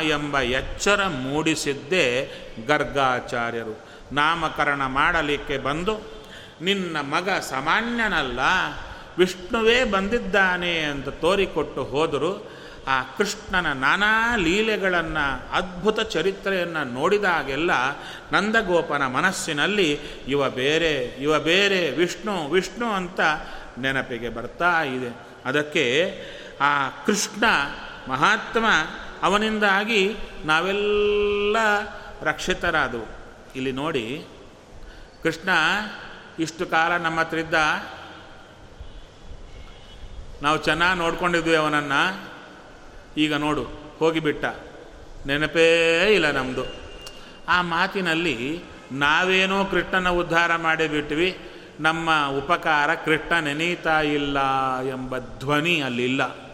[0.04, 2.32] ಎಂಬ ಎಚ್ಚರ ಮೂಡಿಸಿದ್ದೇ
[2.68, 3.88] ಗರ್ಗಾಚಾರ್ಯರು.
[4.12, 6.26] ನಾಮಕರಣ ಮಾಡಲಿಕ್ಕೆ ಬಂದು,
[6.62, 8.40] ನಿನ್ನ ಮಗ ಸಾಮಾನ್ಯನಲ್ಲ,
[9.18, 12.58] ವಿಷ್ಣುವೇ ಬಂದಿದ್ದಾನೆ ಅಂತ ತೋರಿಕೊಟ್ಟು ಹೋದರು.
[12.88, 17.72] ಆ ಕೃಷ್ಣನ ನಾನಾ ಲೀಲೆಗಳನ್ನು, ಅದ್ಭುತ ಚರಿತ್ರೆಯನ್ನು ನೋಡಿದಾಗೆಲ್ಲ
[18.32, 23.20] ನಂದಗೋಪನ ಮನಸ್ಸಿನಲ್ಲಿ ಇವ ಬೇರೆ ಇವ ಬೇರೆ, ವಿಷ್ಣು ವಿಷ್ಣು ಅಂತ
[23.80, 25.28] ನೆನಪಿಗೆ ಬರ್ತಾ ಇದೆ.
[25.46, 26.14] ಅದಕ್ಕೆ
[26.62, 27.44] ಆ ಕೃಷ್ಣ
[28.08, 28.66] ಮಹಾತ್ಮ
[29.24, 30.16] ಅವನಿಂದಾಗಿ
[30.46, 31.58] ನಾವೆಲ್ಲ
[32.22, 33.08] ರಕ್ಷಿತರಾದವು.
[33.56, 34.26] ಇಲ್ಲಿ ನೋಡಿ,
[35.24, 35.50] ಕೃಷ್ಣ
[36.40, 37.54] ಇಷ್ಟು ಕಾಲ ನಮ್ಮ ಹತ್ರ ಇದ್ದ,
[40.42, 42.32] ನಾವು ಚೆನ್ನಾಗಿ ನೋಡ್ಕೊಂಡಿದ್ವಿ ಅವನನ್ನು.
[43.18, 43.64] ಈಗ ನೋಡು
[44.00, 44.46] ಹೋಗಿಬಿಟ್ಟ
[45.28, 45.68] ನೆನಪೇ
[46.14, 46.66] ಇಲ್ಲ ನಮ್ಮದು
[47.48, 51.40] ಆ ಮಾತಿನಲ್ಲಿ ನಾವೇನೋ ಕೃಷ್ಣನ ಉದ್ಧಾರ ಮಾಡಿಬಿಟ್ವಿ
[51.80, 54.40] ನಮ್ಮ ಉಪಕಾರ ಕೃಷ್ಣ ನೆನೀತಾ ಇಲ್ಲ
[54.82, 56.47] ಎಂಬ ಧ್ವನಿ ಅಲ್ಲಿಲ್ಲ.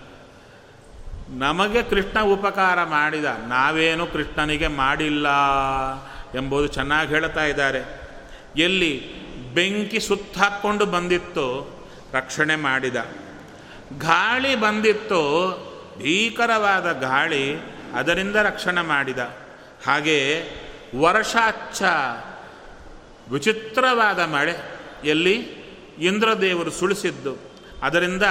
[1.38, 5.28] ನಮಗೆ ಕೃಷ್ಣ ಉಪಕಾರ ಮಾಡಿದ, ನಾವೇನು ಕೃಷ್ಣನಿಗೆ ಮಾಡಿಲ್ಲ
[6.36, 7.82] ಎಂಬುದು ಚೆನ್ನಾಗಿ ಹೇಳ್ತಾ ಇದ್ದಾರೆ.
[8.56, 8.94] ಎಲ್ಲಿ
[9.54, 11.48] ಬೆಂಕಿ ಸುತ್ತಾಕ್ಕೊಂಡು ಬಂದಿತ್ತು,
[12.14, 12.96] ರಕ್ಷಣೆ ಮಾಡಿದ.
[13.98, 15.22] ಗಾಳಿ ಬಂದಿತ್ತು,
[15.98, 17.46] ಭೀಕರವಾದ ಗಾಳಿ
[17.96, 19.20] ಅದರಿಂದ ರಕ್ಷಣೆ ಮಾಡಿದ.
[19.88, 20.20] ಹಾಗೆ
[21.00, 21.82] ವರ್ಷಾಚ್ಛ
[23.32, 24.56] ವಿಚಿತ್ರವಾದ ಮಳೆ
[25.06, 25.36] ಎಲ್ಲಿ
[26.00, 27.34] ಇಂದ್ರದೇವರು ಸುಳಿಸಿದ್ದು,
[27.84, 28.24] ಅದರಿಂದ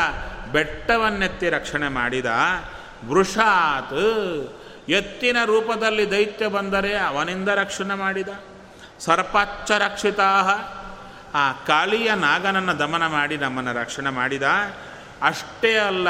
[0.52, 2.26] ಬೆಟ್ಟವನ್ನೆತ್ತಿ ರಕ್ಷಣೆ ಮಾಡಿದ.
[3.08, 3.94] ವೃಷಾತ್.
[4.88, 8.28] ಎತ್ತಿನ ರೂಪದಲ್ಲಿ ದೈತ್ಯ ಬಂದರೆ ಅವನಿಂದ ರಕ್ಷಣೆ ಮಾಡಿದ.
[9.00, 10.30] ಸರ್ಪಾಚ್ಚ ರಕ್ಷಿತಾ
[11.34, 14.42] ಆ ಕಾಳಿಯ ನಾಗನನ್ನು ದಮನ ಮಾಡಿ ನಮ್ಮನ್ನು ರಕ್ಷಣೆ ಮಾಡಿದ.
[15.22, 16.08] ಅಷ್ಟೇ ಅಲ್ಲ,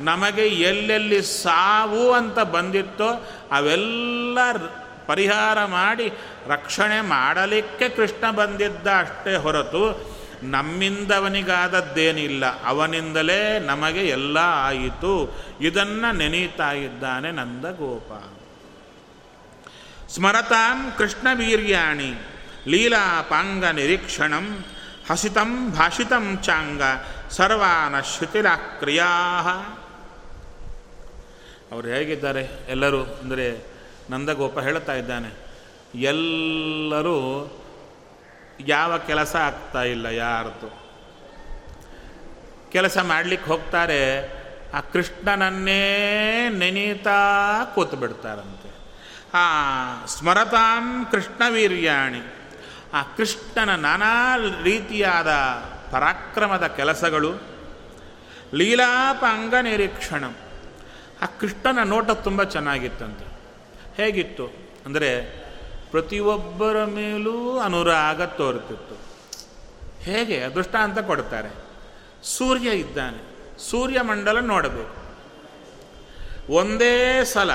[0.00, 3.08] ನಮಗೆ ಎಲ್ಲೆಲ್ಲಿ ಸಾವು ಅಂತ ಬಂದಿತ್ತೋ
[3.52, 4.38] ಅವೆಲ್ಲ
[5.06, 6.12] ಪರಿಹಾರ ಮಾಡಿ
[6.46, 15.36] ರಕ್ಷಣೆ ಮಾಡಲಿಕ್ಕೆ ಕೃಷ್ಣ ಬಂದಿದ್ದ ಅಷ್ಟೇ ಹೊರತು ನಮ್ಮಿಂದವನಿಗಾದದ್ದೇನಿಲ್ಲ, ಅವನಿಂದಲೇ ನಮಗೆ ಎಲ್ಲ ಆಯಿತು.
[15.60, 18.12] ಇದನ್ನು ನೆನೀತಾ ಇದ್ದಾನೆ ನಂದಗೋಪ.
[20.14, 22.14] ಸ್ಮರತಾಂ ಕೃಷ್ಣವೀರ್ಯಾಣಿ
[22.66, 24.64] ಲೀಲಾಪಾಂಗ ನಿರೀಕ್ಷಣಂ
[25.08, 26.82] ಹಸಿತಂ ಭಾಷಿತಂ ಚಾಂಗ
[27.30, 29.08] ಸರ್ವಾನ ಶ್ರುತಿರಾಕ್ರಿಯಾ
[31.72, 33.18] ಅವರು ಹೇಗಿದ್ದಾರೆ ಎಲ್ಲರೂ?
[33.22, 33.74] ಅಂದರೆ
[34.10, 35.28] ನಂದಗೋಪ ಹೇಳ್ತಾ ಇದ್ದಾನೆ,
[35.94, 37.18] ಎಲ್ಲರೂ
[38.60, 40.86] ಯಾವ ಕೆಲಸ ಆಗ್ತಾ ಇಲ್ಲ ಯಾರದ್ದು
[42.72, 44.28] ಕೆಲಸ ಮಾಡಲಿಕ್ಕೆ ಹೋಗ್ತಾರೆ,
[44.72, 47.20] ಆ ಕೃಷ್ಣನನ್ನೇ ನೆನೀತಾ
[47.74, 48.70] ಕೂತು ಬಿಡ್ತಾರಂತೆ
[49.34, 49.44] ಆ
[50.06, 52.20] ಸ್ಮರತಾಂ ಕೃಷ್ಣವೀರ್ಯಾಣಿ,
[52.92, 55.30] ಆ ಕೃಷ್ಣನ ನಾನಾ ರೀತಿಯಾದ
[55.92, 57.40] ಪರಾಕ್ರಮದ ಕೆಲಸಗಳು,
[58.54, 60.24] ಲೀಲಾಪಾಂಗ ನಿರೀಕ್ಷಣ.
[61.22, 63.26] ಆ ಕೃಷ್ಣನ ನೋಟ ತುಂಬ ಚೆನ್ನಾಗಿತ್ತಂತೆ.
[64.02, 64.46] ಹೇಗಿತ್ತು?
[64.86, 65.45] ಅಂದರೆ
[65.96, 68.94] ಪ್ರತಿಯೊಬ್ಬರ ಮೇಲೂ ಅನುರಾಗ ತೋರುತ್ತಿತ್ತು.
[70.02, 70.46] ಹೇಗೆ?
[70.54, 71.54] ದೃಷ್ಟಾಂತ ಕೊಡ್ತಾರೆ.
[72.22, 73.22] ಸೂರ್ಯ ಇದ್ದಾನೆ.
[73.58, 74.96] ಸೂರ್ಯಮಂಡಲ ನೋಡಬೇಕು.
[76.52, 77.50] ಒಂದೇ ಸಲ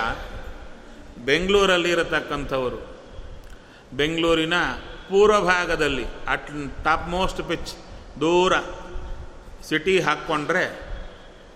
[1.26, 2.98] ಬೆಂಗಳೂರಲ್ಲಿರತಕ್ಕಂಥವರು,
[3.98, 4.54] ಬೆಂಗಳೂರಿನ
[5.10, 7.76] ಪೂರ್ವ ಭಾಗದಲ್ಲಿ ಅಟ್ ಟಾಪ್ ಮೋಸ್ಟ್ ಪಿಚ್
[8.20, 8.54] ದೂರ,
[9.64, 10.91] ಸಿಟಿ ಹಾಕ್ಕೊಂಡ್ರೆ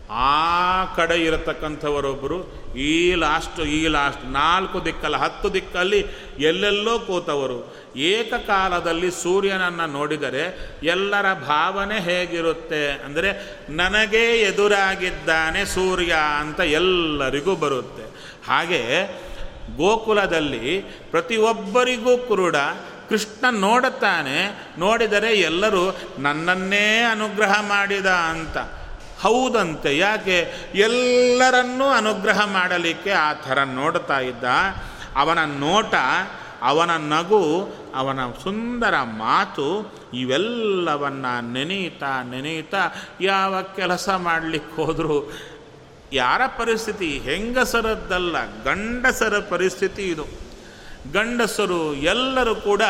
[0.10, 6.06] ಆ ಕಡೆ ಇರತಕ್ಕಂಥವರೊಬ್ಬರು ಈ ಲಾಸ್ಟ್ ಈ ಲಾಸ್ಟ್ ನಾಲ್ಕು ದಿಕ್ಕಲ್ಲಿ, ಹತ್ತು ದಿಕ್ಕಲ್ಲಿ
[6.40, 7.74] ಎಲ್ಲೆಲ್ಲೋ ಕೂತವರು.
[7.96, 18.04] ಏಕಕಾಲದಲ್ಲಿ ಸೂರ್ಯನನ್ನು ನೋಡಿದರೆ ಎಲ್ಲರ ಭಾವನೆ ಹೇಗಿರುತ್ತೆ ಅಂದರೆ, ನನಗೆ ಎದುರಾಗಿದ್ದಾನೆ ಸೂರ್ಯ ಅಂತ ಎಲ್ಲರಿಗೂ ಬರುತ್ತೆ.
[18.48, 18.82] ಹಾಗೆ
[19.78, 22.56] ಗೋಕುಲದಲ್ಲಿ ಪ್ರತಿಯೊಬ್ಬರಿಗೂ ಕುರುಡ,
[23.10, 28.58] ಕೃಷ್ಣ ನೋಡುತ್ತಾನೆ, ನೋಡಿದರೆ ಎಲ್ಲರೂ ನನ್ನನ್ನೇ ಅನುಗ್ರಹ ಮಾಡಿದ ಅಂತ.
[29.22, 30.54] ಹೌದಂತೆ, ಯಾಕೆ?
[30.76, 34.44] ಎಲ್ಲರನ್ನೂ ಅನುಗ್ರಹ ಮಾಡಲಿಕ್ಕೆ ಆ ಥರ ನೋಡ್ತಾ ಇದ್ದ.
[35.16, 35.94] ಅವನ ನೋಟ,
[36.62, 45.32] ಅವನ ನಗು, ಅವನ ಸುಂದರ ಮಾತು ಇವೆಲ್ಲವನ್ನು ನೆನೆಯುತ್ತಾ ನೆನೆಯುತ್ತಾ ಯಾವ ಕೆಲಸ ಮಾಡಲಿಕ್ಕೆ ಹೋದರೂ.
[46.14, 47.20] ಯಾರ ಪರಿಸ್ಥಿತಿ?
[47.20, 50.26] ಹೆಂಗಸರದ್ದಲ್ಲ, ಗಂಡಸರ ಪರಿಸ್ಥಿತಿ ಇದು.
[51.14, 52.82] ಗಂಡಸರು ಎಲ್ಲರೂ ಕೂಡ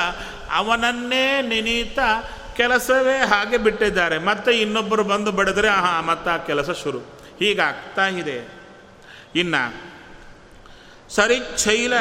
[0.54, 4.18] ಅವನನ್ನೇ ನೆನೀತಾ ಕೆಲಸವೇ ಹಾಗೆ ಬಿಟ್ಟಿದ್ದಾರೆ.
[4.18, 7.00] ಮತ್ತೆ ಇನ್ನೊಬ್ಬರು ಬಂದು ಬಡಿದ್ರೆ, ಆಹಾ, ಮತ್ತೆ ಆ ಕೆಲಸ ಶುರು.
[7.40, 8.48] ಹೀಗಾಗ್ತಾ ಇದೆ.
[9.36, 9.96] ಇನ್ನು,
[11.16, 11.94] ಸರಿಚ್ಛೈಲ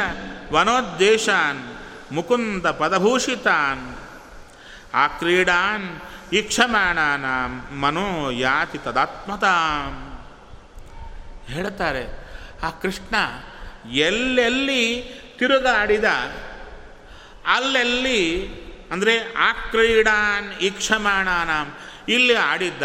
[0.53, 1.65] ವನೋದ್ದೇಶಾನ್
[2.13, 3.97] ಮುಕುಂದ ಪದಭೂಷಿತಾನ್
[4.95, 6.01] ಆ ಕ್ರೀಡಾನ್
[6.33, 7.25] ಇಕ್ಷಮಾಣಾನ
[7.75, 10.19] ಮನೋ ಯಾತಿ ತದಾತ್ಮತಾಂ.
[11.55, 12.31] ಹೇಳ್ತಾರೆ,
[12.63, 13.15] ಆ ಕೃಷ್ಣ
[13.93, 15.01] ಎಲ್ಲೆಲ್ಲಿ
[15.39, 16.05] ತಿರುಗಾಡಿದ,
[17.47, 18.51] ಅಲ್ಲೆಲ್ಲಿ
[18.91, 21.51] ಅಂದರೆ ಆ ಕ್ರೀಡಾನ್ ಇಕ್ಷಮಾಣಾನ
[22.09, 22.83] ಇಲ್ಲಿ ಆಡಿದ್ದ,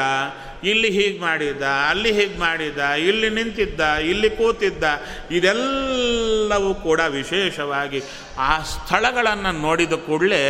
[0.63, 4.83] ಇಲ್ಲಿ ಹೀಗೆ ಮಾಡಿದ್ದ, ಅಲ್ಲಿ ಹೀಗೆ ಮಾಡಿದ್ದ, ಇಲ್ಲಿ ನಿಂತಿದ್ದ, ಇಲ್ಲಿ ಕೂತಿದ್ದ,
[5.31, 8.01] ಇದೆಲ್ಲವೂ ಕೂಡ ವಿಶೇಷವಾಗಿ
[8.37, 10.41] ಆ ಸ್ಥಳಗಳನ್ನು ನೋಡಿದ ಕೂಡಲೇ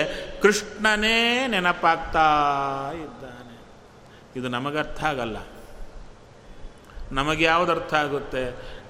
[0.41, 2.27] ಕೃಷ್ಣನೇ ನೆನಪಾಗ್ತಾ
[2.95, 3.57] ಇದ್ದಾನೆ.
[4.35, 5.37] ಇದು ನಮಗರ್ಥ ಆಗಲ್ಲ.
[7.11, 8.43] ನಮಗೆ ಯಾವುದು ಅರ್ಥ ಆಗುತ್ತೆ?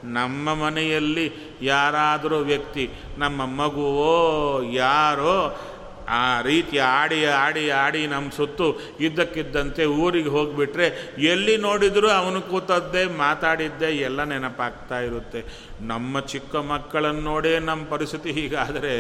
[0.04, 5.62] ನಮ್ಮ ಮನೆಯಲ್ಲಿ ಯಾರಾದರೂ ವ್ಯಕ್ತಿ, ನಮ್ಮ ಮಗುವೋ, ಯಾರೋ
[6.10, 13.86] ಆ ರೀತಿ ಆಡಿ ಆಡಿ ಆಡಿ ನಮ್ಮ ಸುತ್ತು ಇದ್ದಕ್ಕಿದ್ದಂತೆ ಊರಿಗೆ ಹೋಗಿಬಿಟ್ರೆ ಎಲ್ಲಿ ನೋಡಿದರೂ ಅವನು ಕೂತದ್ದೇ ಮಾತಾಡಿದ್ದೆ
[13.86, 15.44] ಎಲ್ಲ ನೆನಪಾಗ್ತಾ ಇರುತ್ತೆ.
[15.82, 18.94] ನಮ್ಮ ಚಿಕ್ಕ ಮಕ್ಕಳನ್ನು ನೋಡೇ ನಮ್ಮ ಪರಿಸ್ಥಿತಿ ಹೀಗಾದರೆ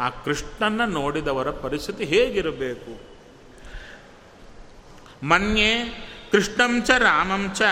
[0.00, 3.18] ಆ ಕೃಷ್ಣನ ನೋಡಿದವರ ಪರಿಸ್ಥಿತಿ ಹೇಗಿರಬೇಕು?
[5.26, 5.84] ಮನ್ಯೆ
[6.32, 7.62] ಕೃಷ್ಣಂಚ ರಾಮಂಚ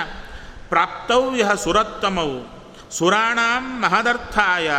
[0.68, 2.56] ಪ್ರಾಪ್ತವ್ಯ ಸುರತ್ತಮವು
[2.90, 4.70] ಸುರಾಣಾಂ ಮಹದರ್ಥಾಯ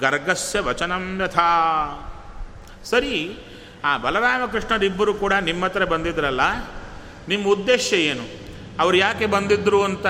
[0.00, 2.06] ಗರ್ಗಸ್ಯ ವಚನಂ ಯಥಾ.
[2.84, 3.38] ಸರಿ,
[3.84, 6.40] ಆ ಬಲರಾಮಕೃಷ್ಣರಿಬ್ಬರು ಕೂಡ ನಿಮ್ಮ ಹತ್ರ ಬಂದಿದ್ರಲ್ಲ,
[7.28, 8.24] ನಿಮ್ಮ ಉದ್ದೇಶ ಏನು?
[8.80, 10.06] ಅವ್ರು ಯಾಕೆ ಬಂದಿದ್ದರು ಅಂತ,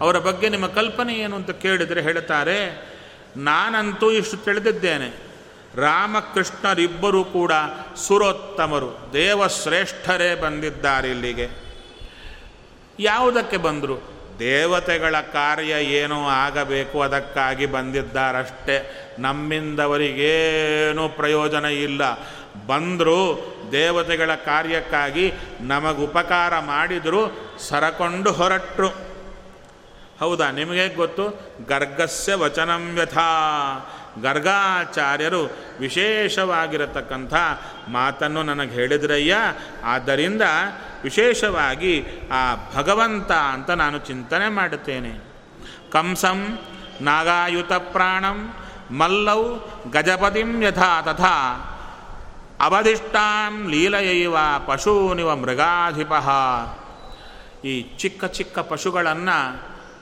[0.00, 2.88] ಅವರ ಬಗ್ಗೆ ನಿಮ್ಮ ಕಲ್ಪನೆ ಏನು ಅಂತ ಕೇಳಿದರೆ ಹೇಳ್ತಾರೆ,
[3.36, 5.28] ನಾನಂತೂ ಇಷ್ಟು ತಿಳಿದಿದ್ದೇನೆ.
[5.74, 7.52] ರಾಮಕೃಷ್ಣರಿಬ್ಬರು ಕೂಡ
[7.96, 11.48] ಸುರೋತ್ತಮರು, ದೇವಶ್ರೇಷ್ಠರೇ ಬಂದಿದ್ದಾರೆ ಇಲ್ಲಿಗೆ.
[13.00, 14.17] ಯಾವುದಕ್ಕೆ ಬಂದರು?
[14.38, 19.08] ದೇವತೆಗಳ ಕಾರ್ಯ ಏನೋ ಆಗಬೇಕು ಅದಕ್ಕಾಗಿ ಬಂದಿದ್ದಾರಷ್ಟೇ.
[19.18, 22.00] ನಮ್ಮಿಂದವರಿಗೇನೂ ಪ್ರಯೋಜನ ಇಲ್ಲ.
[22.66, 28.88] ಬಂದರೂ ದೇವತೆಗಳ ಕಾರ್ಯಕ್ಕಾಗಿ ನಮಗೆ ಉಪಕಾರ ಮಾಡಿದರೂ ಸರಕೊಂಡು ಹೊರಟ್ರು.
[30.20, 30.50] ಹೌದಾ?
[30.50, 31.28] ನಿಮಗೆ ಗೊತ್ತು?
[31.68, 33.28] ಗರ್ಗಸ್ಯ ವಚನಂ ಯಥಾ
[34.22, 35.50] ಗರ್ಗಾಚಾರ್ಯರು
[35.80, 37.34] ವಿಶೇಷವಾಗಿರತಕ್ಕಂಥ
[37.88, 39.36] ಮಾತನ್ನು ನನಗೆ ಹೇಳಿದ್ರಯ್ಯ.
[39.84, 40.42] ಆದ್ದರಿಂದ
[41.02, 45.12] ವಿಶೇಷವಾಗಿ ಆ ಭಗವಂತ ಅಂತ ನಾನು ಚಿಂತನೆ ಮಾಡುತ್ತೇನೆ.
[45.92, 46.58] ಕಂಸಂ
[47.00, 48.54] ನಾಗಾಯುತ ಪ್ರಾಣಂ
[48.90, 49.56] ಮಲ್ಲೌ
[49.92, 51.34] ಗಜಪತಿಂ ಯಥಾ ತಥಾ
[52.60, 56.12] ಅವಧಿಷ್ಟಾಂ ಲೀಲಯೈವ ಪಶೂನಿವ ಮೃಗಾಧಿಪ.
[57.66, 59.38] ಈ ಚಿಕ್ಕ ಚಿಕ್ಕ ಪಶುಗಳನ್ನು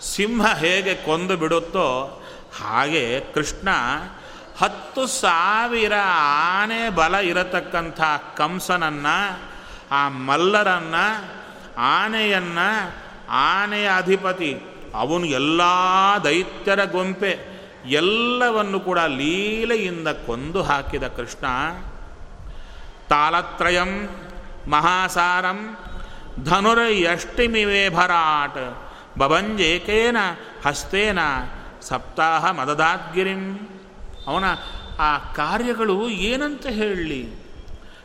[0.05, 1.87] ಸಿಂಹ ಹೇಗೆ ಕೊಂದು ಬಿಡುತ್ತೋ
[2.59, 3.69] ಹಾಗೆ ಕೃಷ್ಣ
[4.59, 5.92] ಹತ್ತು ಸಾವಿರ
[6.59, 8.01] ಆನೆ ಬಲ ಇರತಕ್ಕಂಥ
[8.37, 9.40] ಕಂಸನನ್ನು,
[9.90, 11.37] ಆ ಮಲ್ಲರನ್ನು,
[11.79, 12.95] ಆನೆಯನ್ನು,
[13.29, 14.61] ಆನೆಯ ಅಧಿಪತಿ,
[14.95, 15.61] ಅವನು ಎಲ್ಲ
[16.25, 21.47] ದೈತ್ಯರ ಗೊಂಪೆ, ಎಲ್ಲವನ್ನು ಕೂಡ ಲೀಲೆಯಿಂದ ಕೊಂದು ಹಾಕಿದ ಕೃಷ್ಣ.
[23.09, 24.09] ತಾಲತ್ರಯಂ
[24.69, 25.79] ಮಹಾಸಾರಂ,
[26.45, 28.88] ಧನುರ್ಯಷ್ಟಿಮಿವೇ ಭರಾಟ್,
[29.19, 30.16] ಬಭಂಜೇಕೇನ
[30.66, 31.19] ಹಸ್ತೇನ
[31.88, 33.59] ಸಪ್ತಾಹ ಮದದಾದ್ಗಿರಿಂ.
[34.27, 34.44] ಅವನ
[34.99, 37.46] ಆ ಕಾರ್ಯಗಳು ಏನಂತ ಹೇಳಲಿ?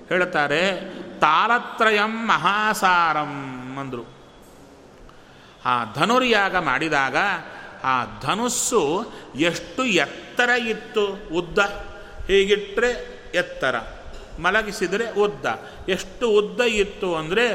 [0.09, 4.07] ಹೇಳ್ತಾರೆ ತಾಲತ್ರಯಂ ಮಹಾಸಾರಂ ಅಂದರು.
[5.65, 7.15] ಆ ಧನುರ್ಯಾಗ ಮಾಡಿದಾಗ
[7.83, 11.29] ಆ ಧನುಸ್ಸು ಎಷ್ಟು ಎತ್ತರ ಇತ್ತು?
[11.33, 11.59] ಉದ್ದ.
[12.27, 13.75] ಹೀಗಿಟ್ಟರೆ ಎತ್ತರ.
[14.39, 15.45] ಮಲಗಿಸಿದರೆ ಉದ್ದ.
[15.89, 17.53] ಎಷ್ಟು ಉದ್ದ ಇತ್ತು ಅಂದರೆ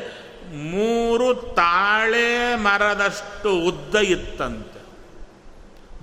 [0.54, 4.75] ಮೂರು ತಾಳೆ ಮರದಷ್ಟು ಉದ್ದ ಇತ್ತಂತೆ.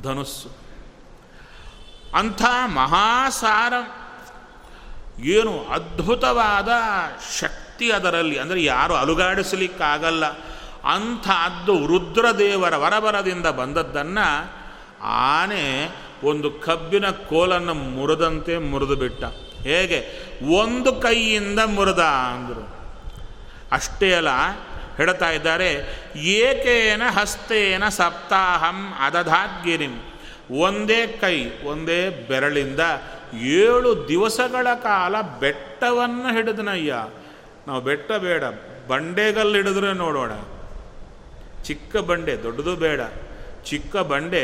[0.03, 0.49] ಧನುಸ್ಸು.
[2.15, 3.73] ಅಂಥ ಮಹಾಸಾರ.
[5.21, 6.69] ಏನು ಅದ್ಭುತವಾದ
[7.39, 8.39] ಶಕ್ತಿ ಅದರಲ್ಲಿ.
[8.39, 10.25] ಅಂದರೆ ಯಾರು ಅಲುಗಾಡಿಸಲಿಕ್ಕಾಗಲ್ಲ.
[10.95, 14.51] ಅಂಥದ್ದು ರುದ್ರದೇವರ ವರಬರದಿಂದ ಬಂದದ್ದನ್ನು
[15.03, 15.89] ಆನೆ
[16.23, 19.23] ಒಂದು ಕಬ್ಬಿನ ಕೋಲನ್ನು ಮುರಿದಂತೆ ಮುರಿದು ಬಿಟ್ಟ
[19.61, 20.29] ಹೇಗೆ?
[20.59, 22.73] ಒಂದು ಕೈಯಿಂದ ಮುರಿದ ಅಂದರು.
[23.71, 24.29] ಅಷ್ಟೇ ಅಲ್ಲ
[24.97, 25.69] ಹೇಳ್ತಾ ಇದ್ದಾರೆ,
[26.15, 30.13] ಏಕೇನ ಹಸ್ತೇನ ಸಪ್ತಾಹಂ ಅದಧಾದ್ಗಿರಿಂ
[30.51, 32.79] ಒಂದೇ ಕೈ, ಒಂದೇ ಬೆರಳಿಂದ
[33.41, 36.93] ಏಳು ದಿವಸಗಳ ಕಾಲ ಬೆಟ್ಟವನ್ನು ಹಿಡಿದನಯ್ಯ.
[37.67, 38.43] ನಾವು ಬೆಟ್ಟ ಬೇಡ,
[38.87, 40.31] ಬಂಡೆಗಲ್ಲು ಹಿಡಿದ್ರೆ ನೋಡೋಣ.
[41.63, 43.01] ಚಿಕ್ಕ ಬಂಡೆ, ದೊಡ್ಡದು ಬೇಡ.
[43.65, 44.43] ಚಿಕ್ಕ ಬಂಡೆ,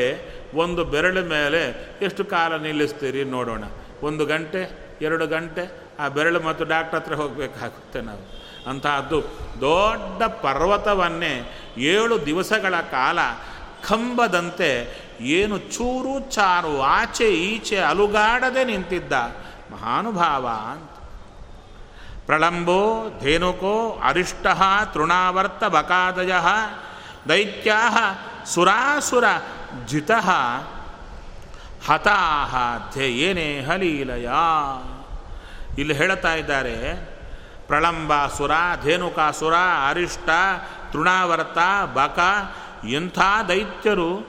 [0.55, 3.63] ಒಂದು ಬೆರಳು ಮೇಲೆ ಎಷ್ಟು ಕಾಲ ನಿಲ್ಲಿಸ್ತೀರಿ ನೋಡೋಣ.
[4.01, 8.38] ಒಂದು ಗಂಟೆ, ಎರಡು ಗಂಟೆ, ಆ ಬೆರಳು ಮತ್ತು ಡಾಕ್ಟ್ರ್ ಹತ್ರ ಹೋಗಬೇಕಾಗುತ್ತೆ ನಾವು.
[8.69, 9.21] ಅಂತಹದ್ದು
[9.61, 13.19] ದೊಡ್ಡ ಪರ್ವತವನ್ನೇ ಏಳು ದಿವಸಗಳ ಕಾಲ
[13.87, 19.13] ಕಂಬದಂತೆ ಏನು ಚೂರು ಚಾರು ಆಚೆ ಈಚೆ ಅಲುಗಾಡದೆ ನಿಂತಿದ್ದ
[19.71, 20.89] ಮಹಾನುಭಾವ ಅಂತ.
[22.25, 24.47] ಪ್ರಳಂಬೋ, ಧೇನುಕೋ, ಅರಿಷ್ಟ,
[24.93, 26.33] ತೃಣಾವರ್ತ, ಬಕಾದಯ
[27.29, 27.89] ದೈತ್ಯಾ
[28.45, 29.23] ಸುರಾಸುರ,
[29.85, 30.11] ಜಿತ,
[31.87, 32.55] ಹತಾಹ,
[32.93, 34.29] ಧ್ಯೇಯೇನೇ ಹಲೀಲಯ.
[35.77, 36.75] ಇಲ್ಲಿ ಹೇಳ್ತಾ ಇದ್ದಾರೆ
[37.69, 38.51] ಪ್ರಳಂಬಾಸುರ
[38.83, 39.53] ಧೇನುಕಾಸುರ
[39.89, 40.29] ಅರಿಷ್ಟ,
[40.91, 41.57] ತೃಣಾವರ್ತ,
[41.93, 42.19] ಬಕ
[42.89, 44.27] ಎಂಥ ದೈತ್ಯರು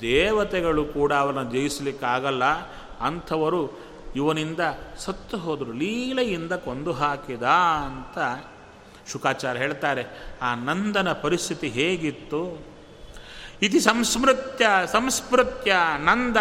[0.00, 2.44] ದೇವತೆಗಳು ಕೂಡ ಅವರನ್ನು ಜಯಿಸಲಿಕ್ಕಾಗಲ್ಲ
[3.00, 3.84] ಅಂಥವರು
[4.16, 4.60] ಇವನಿಂದ
[4.98, 7.42] ಸತ್ತು ಹೋದರು, ಲೀಲೆಯಿಂದ ಕೊಂದು ಹಾಕಿದ
[7.86, 8.18] ಅಂತ
[9.12, 10.32] ಶುಕಾಚಾರ್ಯ ಹೇಳ್ತಾರೆ.
[10.42, 12.74] ಆ ನಂದನ ಪರಿಸ್ಥಿತಿ ಹೇಗಿತ್ತು?
[13.62, 16.36] ಇತಿ ಸಂಸ್ಮೃತ್ಯ ಸಂಸ್ಮೃತ್ಯ ನಂದ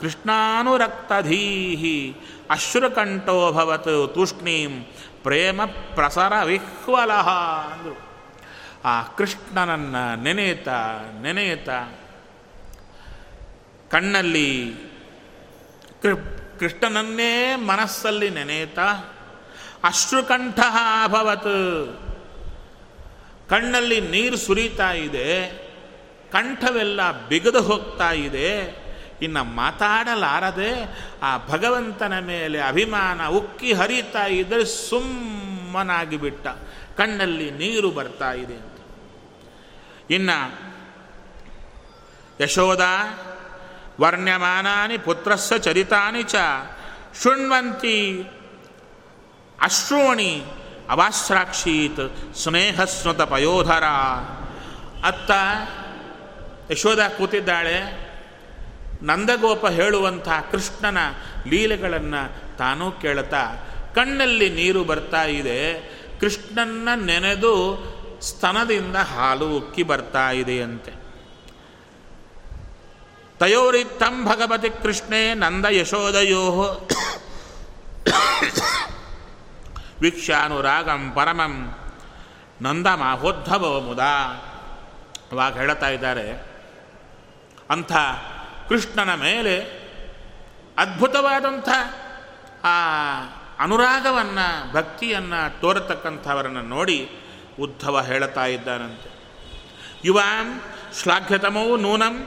[0.00, 2.16] ಕೃಷ್ಣಾನುರಕ್ತಧೀಹಿ
[2.50, 4.86] ಅಶ್ರುಕಂಠೋಭವತ್ ತೂಷ್ಣೀಂ
[5.22, 7.96] ಪ್ರೇಮ ಪ್ರಸರ ವಿಹ್ವಲ ಅಂದರು.
[8.84, 10.68] ಆ ಕೃಷ್ಣನನ್ನು ನೆನೆಯುತ್ತ
[11.22, 11.68] ನೆನೆಯುತ್ತ
[13.90, 14.74] ಕಣ್ಣಲ್ಲಿ
[16.58, 18.88] ಕೃಷ್ಣನನ್ನೇ ಮನಸ್ಸಲ್ಲಿ ನೆನೆಯುತ್ತಾ
[19.84, 20.60] ಅಶ್ರುಕಂಠ
[21.04, 21.52] ಅಭವತ್
[23.50, 25.30] ಕಣ್ಣಲ್ಲಿ ನೀರು ಸುರಿತಾ ಇದೆ,
[26.32, 28.81] ಕಂಠವೆಲ್ಲ ಬಿಗದು ಹೋಗ್ತಾ ಇದೆ.
[29.22, 36.46] ಇನ್ನು ಮಾತಾಡಲಾರದೆ ಆ ಭಗವಂತನ ಮೇಲೆ ಅಭಿಮಾನ ಉಕ್ಕಿ ಹರಿತಾ ಇದ್ದರೆ ಸುಮ್ಮನಾಗಿ ಬಿಟ್ಟ.
[36.96, 38.78] ಕಣ್ಣಲ್ಲಿ ನೀರು ಬರ್ತಾ ಇದೆ ಅಂತ.
[40.10, 40.72] ಇನ್ನು
[42.40, 42.80] ಯಶೋದ,
[44.00, 46.34] ವರ್ಣ್ಯಮಾನಾನಿ, ಪುತ್ರಸ್ಸ ಚರಿತಾನಿ ಚ,
[47.22, 48.24] ಶೃಣ್ವಂತಿ
[49.60, 50.44] ಅಶ್ರೋಣಿ
[50.90, 53.84] ಅವಾಶ್ರಾಕ್ಷೀತ್ ಸ್ನೇಹಸ್ನುತ ಪಯೋಧರ.
[55.04, 55.30] ಅತ್ತ
[56.70, 58.11] ಯಶೋಧ ಕೂತಿದ್ದಾಳೆ.
[59.02, 60.98] ನಂದಗೋಪ ಹೇಳುವಂಥ ಕೃಷ್ಣನ
[61.46, 62.22] ಲೀಲೆಗಳನ್ನು
[62.56, 63.42] ತಾನೂ ಕೇಳ್ತಾ,
[63.94, 65.58] ಕಣ್ಣಲ್ಲಿ ನೀರು ಬರ್ತಾ ಇದೆ,
[66.20, 67.54] ಕೃಷ್ಣನ್ನ ನೆನೆದು
[68.22, 70.92] ಸ್ತನದಿಂದ ಹಾಲು ಉಕ್ಕಿ ಬರ್ತಾ ಇದೆಯಂತೆ.
[73.38, 76.42] ತಯೋರಿತ್ತಂ ಭಗವತಿ ಕೃಷ್ಣೇ ನಂದ ಯಶೋದಯೋ.
[80.00, 81.54] ವೀಕ್ಷಾನುರಾಗಂ ಪರಮಂ
[82.62, 84.02] ನಂದ ಮಾಹೋದ್ಧವ ಮುದ.
[85.32, 86.26] ಅವಾಗ ಹೇಳ್ತಾ ಇದ್ದಾರೆ,
[87.70, 87.92] ಅಂಥ
[88.72, 89.82] ಕೃಷ್ಣನ ಮೇಲೆ
[90.78, 91.68] ಅದ್ಭುತವಾದಂಥ
[92.64, 92.76] ಆ
[93.58, 97.10] ಅನುರಾಗವನ್ನು, ಭಕ್ತಿಯನ್ನು ತೋರತಕ್ಕಂಥವರನ್ನು ನೋಡಿ
[97.60, 99.10] ಉದ್ಧವ ಹೇಳ್ತಾ ಇದ್ದಾನಂತೆ.
[100.04, 100.60] ಯುವಾಂ
[101.02, 102.26] ಶ್ಲಾಘ್ಯತಮೋ ನೂನಂ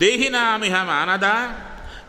[0.00, 1.24] ದೇಹಿನಾಮಿಹ ಮಾನದ,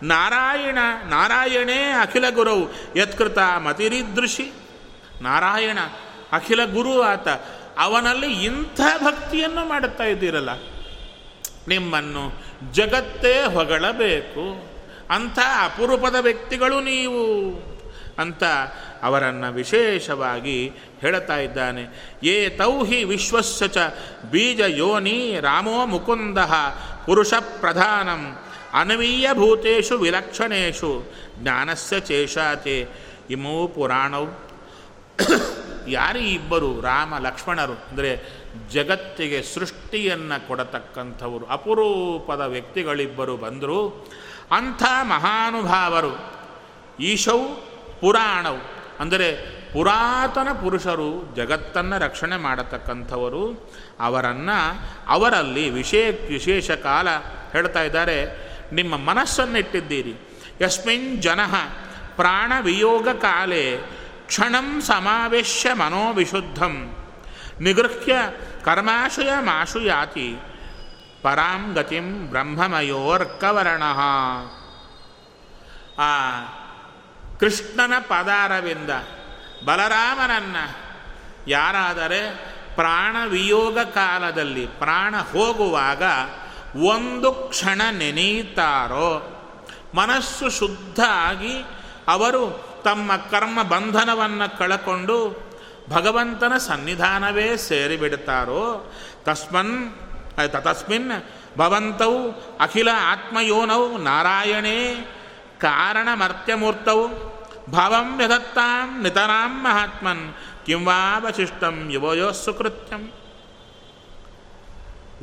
[0.04, 4.52] ನಾರಾಯಣ, ನಾರಾಯಣೇ ಅಖಿಲ ಗುರು ಯತ್ಕೃತ ಮತಿರಿದೃಶಿ.
[5.22, 5.80] ನಾರಾಯಣ,
[6.32, 7.28] ಅಖಿಲ ಗುರು ಆತ,
[7.78, 10.50] ಅವನಲ್ಲಿ ಇಂಥ ಭಕ್ತಿಯನ್ನು ಮಾಡುತ್ತಾ ಇದ್ದೀರಲ್ಲ.
[11.68, 14.72] ನಿಮ್ಮನ್ನು ಜಗತ್ತೇ ಹೊಗಳಬೇಕು.
[15.10, 17.56] ಅಂಥ ಅಪರೂಪದ ವ್ಯಕ್ತಿಗಳು ನೀವು.
[18.18, 18.44] ಅಂತ
[19.04, 20.72] ಅವರನ್ನು ವಿಶೇಷವಾಗಿ
[21.02, 22.14] ಹೇಳುತ್ತಾ ಇದ್ದಾನೆ.
[22.24, 23.78] ಏ ತೌಹಿ ವಿಶ್ವಸ್ಯ ಚ
[24.32, 26.38] ಬೀಜ ಯೋನಿ ರಾಮೋ ಮುಕುಂದ
[27.06, 28.38] ಪುರುಷ ಪ್ರಧಾನಂ
[28.74, 32.88] ಅನ್ವೀಯ ಭೂತೇಷು ವಿಲಕ್ಷಣೇಶು ಜ್ಞಾನಸ್ಯ ಚೇಷಾತೆ
[33.30, 34.52] ಇಮೋ ಪುರಾಣವು
[35.88, 38.22] ಯಾರು ಇಬ್ಬರು ರಾಮ, ಲಕ್ಷ್ಮಣರು, ಅಂದರೆ
[38.74, 44.10] ಜಗತ್ತಿಗೆ ಸೃಷ್ಟಿಯನ್ನು ಕೊಡತಕ್ಕಂಥವರು, ಅಪರೂಪದ ವ್ಯಕ್ತಿಗಳಿಬ್ಬರು ಬಂದರು,
[44.52, 46.42] ಅಂಥ ಮಹಾನುಭಾವರು,
[47.00, 47.56] ಈಶವು
[48.02, 54.58] ಪುರಾಣವು, ಅಂದರೆ ಪುರಾತನ ಪುರುಷರು ಜಗತ್ತನ್ನು ರಕ್ಷಣೆ ಮಾಡತಕ್ಕಂಥವರು, ಅವರನ್ನು
[55.08, 57.08] ಅವರಲ್ಲಿ ವಿಶೇ, ವಿಶೇಷ ಕಾಲ
[57.52, 58.52] ಹೇಳ್ತಾ ಇದ್ದಾರೆ.
[58.74, 60.14] ನಿಮ್ಮ ಮನಸ್ಸನ್ನಿಟ್ಟಿದ್ದೀರಿ.
[60.62, 61.40] ಯಸ್ಮಿನ್ ಜನ
[62.16, 63.80] ಪ್ರಾಣ ವಿಯೋಗ ಕಾಲೇ
[64.32, 66.96] ಕ್ಷಣಂ ಸಮಾವೇಶ್ಯ ಮನೋವಿಶುದ್ಧಂ.
[67.60, 68.16] ನಿಗೃಹ್ಯ
[68.66, 70.36] ಕರ್ಮಾಶಯ ಮಾಶು ಯಾತಿ
[71.22, 73.84] ಪರಾಂ ಗತಿಂ ಬ್ರಹ್ಮಮಯೋರ್ಕವರ್ಣ.
[76.00, 76.40] ಆ
[77.40, 78.90] ಕೃಷ್ಣನ ಪದಾರವಿಂದ
[79.66, 80.64] ಬಲರಾಮನನ್ನು
[81.48, 82.22] ಯಾರಾದರೆ
[82.76, 86.04] ಪ್ರಾಣವಿಯೋಗ ಕಾಲದಲ್ಲಿ ಪ್ರಾಣ ಹೋಗುವಾಗ
[86.84, 89.10] ಒಂದು ಕ್ಷಣ ನೆನೆಯುತ್ತಾರೋ
[89.96, 91.56] ಮನಸ್ಸು ಶುದ್ಧ ಆಗಿ
[92.08, 95.18] ಅವರು ತಮ್ಮ ಕರ್ಮ ಬಂಧನವನ್ನು ಕಳಕೊಂಡು
[95.90, 98.92] ಭಗವಂತನ ಸನ್ನಿಧಾನವೇ ಸೇರಿಬಿಡುತ್ತಾರೋ
[99.26, 99.74] ತಸ್ಮನ್
[100.48, 101.12] ತಸ್ಮಿನ್
[101.58, 102.14] ಭವಂತೌ
[102.60, 104.78] ಅಖಿಲ ಆತ್ಮಯೋನೌ ನಾರಾಯಣೇ
[105.62, 107.00] ಕಾರಣಮರ್ತ್ಯಮೂರ್ತೌ
[107.72, 110.34] ಭಾವಂ ಯದತ್ತಾಂ ನಿತರಾಂ ಮಹಾತ್ಮನ್
[110.66, 113.04] ಕಿಂವಾವಶಿಷ್ಟಂ ಯುವಯೋ ಸುಕೃತ್ಯಂ.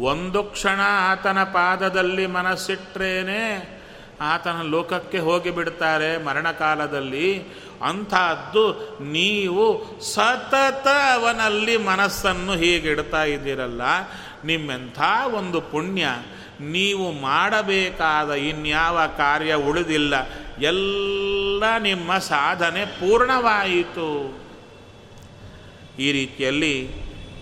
[0.05, 3.43] ಒಂದು ಕ್ಷಣ ಆತನ ಪಾದದಲ್ಲಿ ಮನಸ್ಸಿಟ್ರೇನೆ
[4.21, 7.29] ಆತನ ಲೋಕಕ್ಕೆ ಹೋಗಿಬಿಡ್ತಾರೆ ಮರಣಕಾಲದಲ್ಲಿ.
[7.83, 8.65] ಅಂಥದ್ದು
[9.01, 9.65] ನೀವು
[10.15, 13.83] ಸತತ ಅವನಲ್ಲಿ ಮನಸ್ಸನ್ನು ಹೀಗಿಡ್ತಾ ಇದ್ದೀರಲ್ಲ,
[14.45, 14.99] ನಿಮ್ಮೆಂಥ
[15.35, 16.07] ಒಂದು ಪುಣ್ಯ.
[16.61, 20.15] ನೀವು ಮಾಡಬೇಕಾದ ಇನ್ಯಾವ ಕಾರ್ಯ ಉಳಿದಿಲ್ಲ,
[20.61, 24.09] ಎಲ್ಲ ನಿಮ್ಮ ಸಾಧನೆ ಪೂರ್ಣವಾಯಿತು.
[25.99, 26.75] ಈ ರೀತಿಯಲ್ಲಿ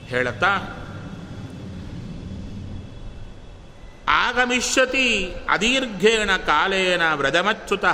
[0.08, 0.75] ಹೇಳುತ್ತಾ
[4.08, 7.84] ಆಗಮಿಷ್ಯತಿ ಅದೀರ್ಘೇಣ ಕಾಲೇನ ವ್ರಜಮಚ್ಯುತ.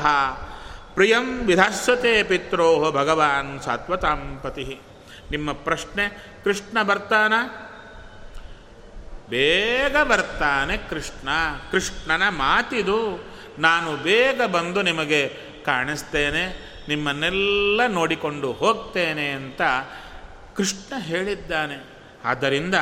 [0.94, 4.80] ಪ್ರಿಯಂ ವಿಧಸ್ಸತೆ ಪಿತ್ರೋ ಭಗವಾನ್ ಸಾತ್ವತಾಂ ಪತಿ.
[5.30, 7.32] ನಿಮ್ಮ ಪ್ರಶ್ನೆ, ಕೃಷ್ಣ ಬರ್ತಾನ?
[9.28, 11.28] ಬೇಗ ಬರ್ತಾನೆ ಕೃಷ್ಣ.
[11.70, 13.24] ಕೃಷ್ಣನ ಮಾತಿದು
[13.58, 19.62] ನಾನು ಬೇಗ ಬಂದು ನಿಮಗೆ ಕಾಣಿಸ್ತೇನೆ, ನಿಮ್ಮನ್ನೆಲ್ಲ ನೋಡಿಕೊಂಡು ಹೋಗ್ತೇನೆ ಅಂತ
[20.56, 21.84] ಕೃಷ್ಣ ಹೇಳಿದ್ದಾನೆ.
[22.24, 22.74] ಆದ್ದರಿಂದ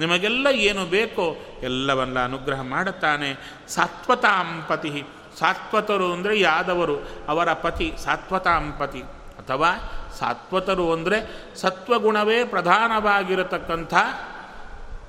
[0.00, 1.26] ನಿಮಗೆಲ್ಲ ಏನು ಬೇಕೋ
[1.62, 3.30] ಎಲ್ಲವನ್ನ ಅನುಗ್ರಹ ಮಾಡುತ್ತಾನೆ.
[3.68, 4.92] ಸಾತ್ವತಾಂಪತಿ
[5.40, 6.96] ಸಾತ್ವತರು ಅಂದರೆ ಯಾದವರು,
[7.28, 9.02] ಅವರ ಪತಿ ಸಾತ್ವತಾಂಪತಿ
[9.40, 9.70] ಅಥವಾ
[10.18, 11.18] ಸಾತ್ವತರು ಅಂದರೆ
[11.56, 13.94] ಸತ್ವಗುಣವೇ ಪ್ರಧಾನವಾಗಿರತಕ್ಕಂಥ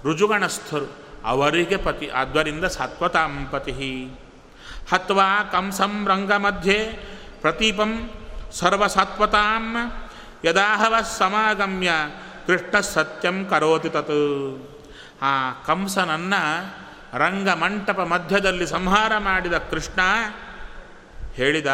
[0.05, 0.87] ರುಜುಗಣಸ್ಥರು,
[1.25, 2.07] ಅವರಿಗೆ ಪತಿ.
[2.19, 3.73] ಆದ್ದರಿಂದ ಸಾತ್ವತಾಂಪತಿ
[4.91, 6.79] ಹತ್ವಾ ಕಂಸಂ ರಂಗಮಧ್ಯೆ
[7.41, 7.91] ಪ್ರತೀಪಂ
[8.51, 9.63] ಸರ್ವಸತ್ವತಾಂ
[10.45, 11.91] ಯದಾಹವ ಸಮಾಗಮ್ಯ
[12.47, 14.17] ಕೃಷ್ಣ ಸತ್ಯಂ ಕರೋತಿ ತತ್.
[15.21, 16.75] ಆ ಕಂಸನನ್ನು
[17.17, 20.01] ರಂಗಮಂಟಪ ಮಧ್ಯದಲ್ಲಿ ಸಂಹಾರ ಮಾಡಿದ ಕೃಷ್ಣ
[21.33, 21.65] ಹೇಳಿದ,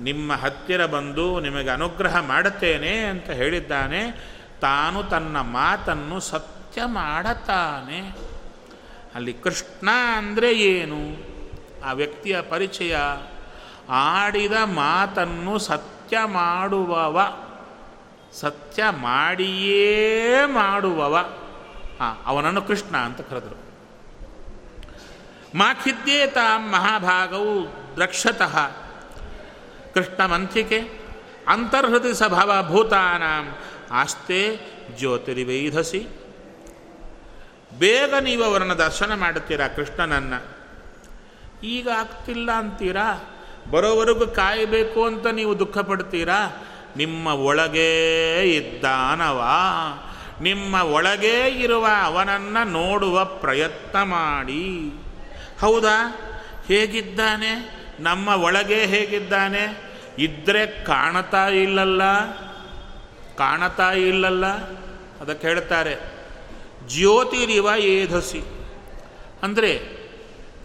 [0.00, 4.10] ನಿಮ್ಮ ಹತ್ತಿರ ಬಂದು ನಿಮಗೆ ಅನುಗ್ರಹ ಮಾಡುತ್ತೇನೆ ಅಂತ ಹೇಳಿದ್ದಾನೆ.
[4.60, 8.16] ತಾನು ತನ್ನ ಮಾತನ್ನು ಸತ್ಯ ಮಾಡತಾನೆ.
[9.14, 10.98] ಅಲ್ಲಿ ಕೃಷ್ಣ ಅಂದರೆ ಏನು?
[11.84, 12.96] ಆ ವ್ಯಕ್ತಿಯ ಪರಿಚಯ.
[13.90, 17.36] ಆಡಿದ ಮಾತನ್ನು ಸತ್ಯ ಮಾಡುವವ,
[18.32, 21.37] ಸತ್ಯ ಮಾಡಿಯೇ ಮಾಡುವವ.
[22.00, 23.68] ಹಾಂ, ಅವನನ್ನು ಕೃಷ್ಣ ಅಂತ ಕರೆದರು.
[25.58, 28.58] ಮಾಖಿದ್ಯೇ ತಾಂ ಮಹಾಭಾಗವು ದ್ರಕ್ಷತಃ
[29.94, 30.90] ಕೃಷ್ಣಮಂಥಿಕೆ
[31.48, 33.56] ಅಂತರ್ಹೃತಿ ಸಭವ ಭೂತಾನಾಂ,
[33.90, 34.60] ಆಸ್ತೆ
[34.98, 36.06] ಜ್ಯೋತಿರ್ವೈಧಸಿ.
[37.78, 40.58] ಬೇಗ ನೀವು ಅವರನ್ನು ದರ್ಶನ ಮಾಡುತ್ತೀರಾ ಕೃಷ್ಣನನ್ನು?
[41.66, 43.20] ಈಗ ಆಗ್ತಿಲ್ಲ ಅಂತೀರಾ?
[43.70, 46.56] ಬರೋವರೆಗೂ ಕಾಯಬೇಕು ಅಂತ ನೀವು ದುಃಖ ಪಡ್ತೀರಾ
[46.96, 49.42] ನಿಮ್ಮ ಒಳಗೇ ಇದ್ದಾನವ?
[50.42, 54.92] ನಿಮ್ಮ ಒಳಗೇ ಇರುವ ಅವನನ್ನು ನೋಡುವ ಪ್ರಯತ್ನ ಮಾಡಿ.
[55.60, 56.20] ಹೌದಾ?
[56.66, 57.78] ಹೇಗಿದ್ದಾನೆ?
[58.00, 59.88] ನಮ್ಮ ಒಳಗೆ ಹೇಗಿದ್ದಾನೆ?
[60.18, 62.32] ಇದ್ದರೆ ಕಾಣತಾ ಇಲ್ಲಲ್ಲ?
[63.36, 64.46] ಕಾಣತಾ ಇಲ್ಲಲ್ಲ?
[65.20, 65.96] ಅದಕ್ಕೆ ಹೇಳ್ತಾರೆ,
[66.88, 68.42] ಜ್ಯೋತಿರಿವ ಏಧಸಿ.
[69.42, 69.78] ಅಂದರೆ,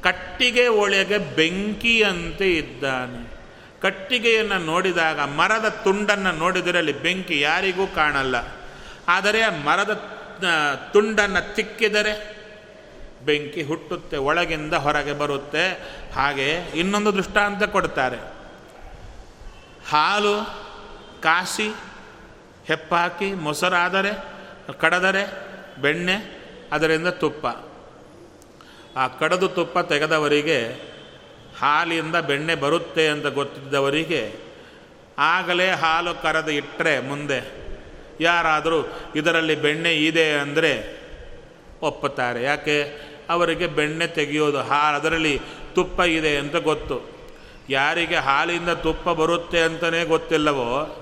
[0.01, 3.33] ಕಟ್ಟಿಗೆ ಒಳಗೆ ಬೆಂಕಿಯಂತೆ ಇದ್ದಾನೆ.
[3.81, 8.62] ಕಟ್ಟಿಗೆಯನ್ನು ನೋಡಿದಾಗ, ಮರದ ತುಂಡನ್ನು ನೋಡಿದರೆ ಅಲ್ಲಿ ಬೆಂಕಿ ಯಾರಿಗೂ ಕಾಣಲ್ಲ.
[9.07, 9.93] ಆದರೆ ಮರದ
[10.93, 12.43] ತುಂಡನ್ನು ತಿಕ್ಕಿದರೆ
[13.25, 15.71] ಬೆಂಕಿ ಹುಟ್ಟುತ್ತೆ, ಒಳಗಿಂದ ಹೊರಗೆ ಬರುತ್ತೆ.
[16.15, 18.17] ಹಾಗೆ ಇನ್ನೊಂದು ದೃಷ್ಟಾಂತ ಕೊಡ್ತಾರೆ.
[19.89, 20.35] ಹಾಲು,
[21.21, 21.69] ಕಾಸಿ,
[22.65, 24.23] ಹೆಪ್ಪಾಕಿ, ಮೊಸರಾದರೆ,
[24.79, 25.23] ಕಡದರೆ,
[25.81, 26.15] ಬೆಣ್ಣೆ,
[26.71, 27.47] ಅದರಿಂದ ತುಪ್ಪ.
[28.97, 30.93] ಆ ಕಡದು ತುಪ್ಪ ತೆಗೆದವರಿಗೆ
[31.59, 34.35] ಹಾಲಿಂದ ಬೆಣ್ಣೆ ಬರುತ್ತೆ ಅಂತ ಗೊತ್ತಿದ್ದವರಿಗೆ
[35.17, 37.62] ಆಗಲೇ ಹಾಲು ಕರೆದು ಇಟ್ಟರೆ ಮುಂದೆ
[38.21, 41.03] ಯಾರಾದರೂ ಇದರಲ್ಲಿ ಬೆಣ್ಣೆ ಇದೆ ಅಂದರೆ
[41.81, 42.43] ಒಪ್ಪುತ್ತಾರೆ.
[42.43, 42.83] ಯಾಕೆ?
[43.29, 45.41] ಅವರಿಗೆ ಬೆಣ್ಣೆ ತೆಗೆಯೋದು ಹಾ ಅದರಲ್ಲಿ
[45.75, 47.01] ತುಪ್ಪ ಇದೆ ಅಂತ ಗೊತ್ತು.
[47.69, 50.99] ಯಾರಿಗೆ ಹಾಲಿಂದ ತುಪ್ಪ ಬರುತ್ತೆ ಅಂತಲೇ ಗೊತ್ತಿಲ್ಲವೋ?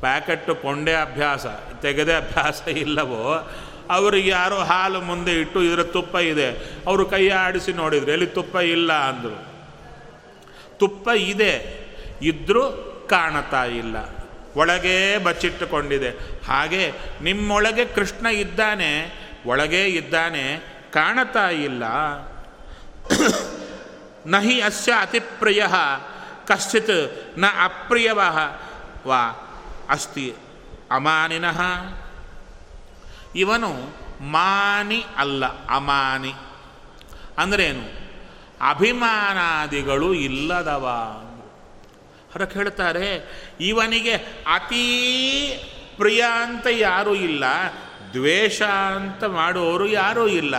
[0.00, 1.46] ಪ್ಯಾಕೆಟ್ಟು ಕೊಂಡೇ ಅಭ್ಯಾಸ,
[1.82, 3.50] ತೆಗೆದೇ ಅಭ್ಯಾಸ ಇಲ್ಲವೋ?
[3.90, 6.50] ಅವರಿಗೆ ಯಾರೋ ಹಾಲು ಮುಂದೆ ಇಟ್ಟು ಇದರ ತುಪ್ಪ ಇದೆ.
[6.86, 8.92] ಅವರು ಕೈ ಆಡಿಸಿ ನೋಡಿದ್ರು, ಎಲ್ಲಿ ತುಪ್ಪ ಇಲ್ಲ?
[8.92, 9.48] ಅಂದರು.
[10.78, 11.84] ತುಪ್ಪ ಇದೆ
[12.22, 12.70] ಇದ್ದರೂ
[13.10, 14.17] ಕಾಣತಾ ಇಲ್ಲ.
[14.58, 16.10] ಒಳಗೇ ಬಚ್ಚಿಟ್ಟುಕೊಂಡಿದೆ.
[16.46, 16.92] ಹಾಗೆ
[17.22, 19.14] ನಿಮ್ಮೊಳಗೆ ಕೃಷ್ಣ ಇದ್ದಾನೆ,
[19.46, 20.56] ಒಳಗೇ ಇದ್ದಾನೆ
[20.92, 21.84] ಕಾಣತಾ ಇಲ್ಲ.
[24.26, 25.66] ನಹಿ ಅಸ್ಯ ಅತಿಪ್ರಿಯ,
[26.46, 28.20] ಕಶ್ಚಿತ್ನ ಅಪ್ರಿಯವ.
[29.06, 29.48] ವಾ,
[29.90, 30.34] ಅಸ್ತಿ
[30.90, 31.60] ಅಮಾನಿನಃ.
[33.36, 33.72] ಇವನು
[34.24, 36.34] ಮಾನಿ ಅಲ್ಲ, ಅಮಾನಿ.
[37.38, 38.08] ಅಂದ್ರೇನು?
[38.70, 40.88] ಅಭಿಮಾನಾದಿಗಳು ಇಲ್ಲದವ.
[42.32, 43.24] ಹೊರಗೆ ಹೇಳ್ತಾರೆ
[43.60, 44.12] ಇವನಿಗೆ
[44.54, 44.86] ಅತೀ
[45.96, 47.44] ಪ್ರಿಯ ಅಂತ ಯಾರೂ ಇಲ್ಲ,
[48.12, 50.54] ದ್ವೇಷ ಅಂತ ಮಾಡುವವರು ಯಾರೂ ಇಲ್ಲ.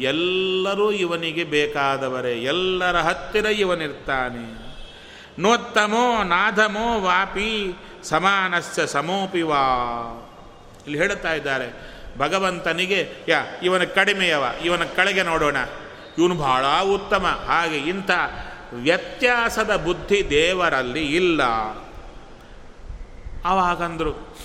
[0.00, 4.68] ಎಲ್ಲರೂ ಇವನಿಗೆ ಬೇಕಾದವರೇ, ಎಲ್ಲರ ಹತ್ತಿರ ಇವನಿರ್ತಾನೆ.
[5.38, 9.64] ನೋತ್ತಮೋ, ನಾಧಮೋ, ವಾಪಿ, ಸಮಾನಸ್ಯ ಸಮೋಪಿ ವಾ.
[10.86, 15.56] ಇಲ್ಲಿ ಹೇಳುತ್ತಾ ಇದ್ದಾರೆ, ಭಗವಂತನಿಗೆ, ಯಾ, ಇವನ ಕಡಿಮೆಯವ, ಇವನ ಕಳೆಗೆ ನೋಡೋಣ.
[16.18, 18.10] ಇವನು ಬಹಳ ಉತ್ತಮ, ಹಾಗೆ ಇಂಥ
[18.72, 21.42] ವ್ಯತ್ಯಾಸದ ಬುದ್ಧಿ ದೇವರಲ್ಲಿ ಇಲ್ಲ.
[23.44, 24.36] ಅವಾಗಂದರು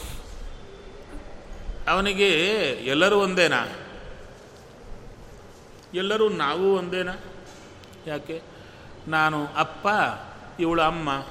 [1.87, 2.29] ಅವನಿಗೆ
[2.69, 3.67] ಎಲ್ಲರೂ ಒಂದೇನಾ?
[5.93, 7.13] ಎಲ್ಲರೂ ನಾವು ಒಂದೇನಾ?
[8.07, 8.41] ಯಾಕೆ?
[9.07, 9.87] ನಾನು ಅಪ್ಪ,
[10.59, 11.25] ಇವಳು ಅಮ್ಮ.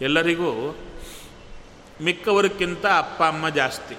[0.00, 0.76] ಎಲ್ಲರಿಗೂ
[2.02, 3.96] ಮಿಕ್ಕವರಿಗಿಂತ ಅಪ್ಪ, ಅಮ್ಮ ಜಾಸ್ತಿ.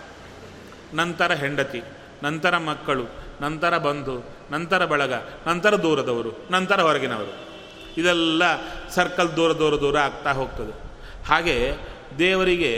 [0.93, 1.84] ನಂತರ ಹೆಂಡತಿ,
[2.24, 3.24] ನಂತರ ಮಕ್ಕಳು.
[3.41, 5.13] ನಂತರ ಬಂಧು ನಂತರ ಬಳಗ,
[5.47, 7.55] ನಂತರ ದೂರದವರು, ನಂತರ ಹೊರಗಿನವರು.
[7.97, 8.43] ಇದೆಲ್ಲ
[8.89, 10.86] ಸರ್ಕಲ್ ದೂರ ದೂರ ದೂರ ಆಗ್ತಾ ಹೋಗ್ತದೆ.
[11.27, 11.75] ಹಾಗೆ
[12.19, 12.75] ದೇವರಿಗೆ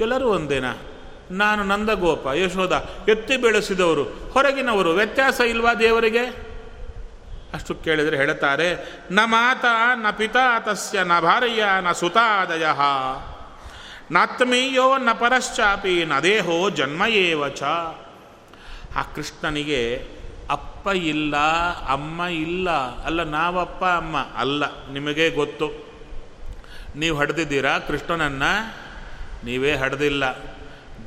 [0.00, 0.74] ಎಲ್ಲರೂ ಒಂದೇನಾ?
[1.30, 2.72] ನಾನು ನಂದಗೋಪ, ಯಶೋಧ,
[3.08, 6.48] ಎತ್ತಿ ಬೆಳೆಸಿದವರು, ಹೊರಗಿನವರು, ವ್ಯತ್ಯಾಸ ಇಲ್ವಾ ದೇವರಿಗೆ?
[7.54, 9.64] ಅಷ್ಟು ಕೇಳಿದರೆ ಹೇಳುತ್ತಾರೆ ನ ಮಾತ,
[9.94, 12.66] ನ ಪಿತಾ, ತಸ್ಯ, ನ ಭಾರ್ಯ, ನ ಸುತಾದಯ.
[14.10, 17.02] ನಾತ್ಮೀಯೋ ನ ಪರಶ್ಚಾಪಿ, ನ ದೇಹೋ ಜನ್ಮ
[17.48, 17.62] ಚ.
[18.98, 20.08] ಆ ಕೃಷ್ಣನಿಗೆ,
[20.50, 21.36] ಅಪ್ಪ ಇಲ್ಲ,
[21.88, 22.70] ಅಮ್ಮ ಇಲ್ಲ,
[23.04, 25.66] ಅಲ್ಲ, ನಾವಪ್ಪ, ಅಮ್ಮ, ಅಲ್ಲ, ನಿಮಗೆ ಗೊತ್ತು.
[26.96, 28.42] ನೀವು ಹಡ್ದಿದ್ದೀರಾ ಕೃಷ್ಣನನ್ನ?
[29.44, 30.24] ನೀವೇ ಹಡ್ದಿಲ್ಲ.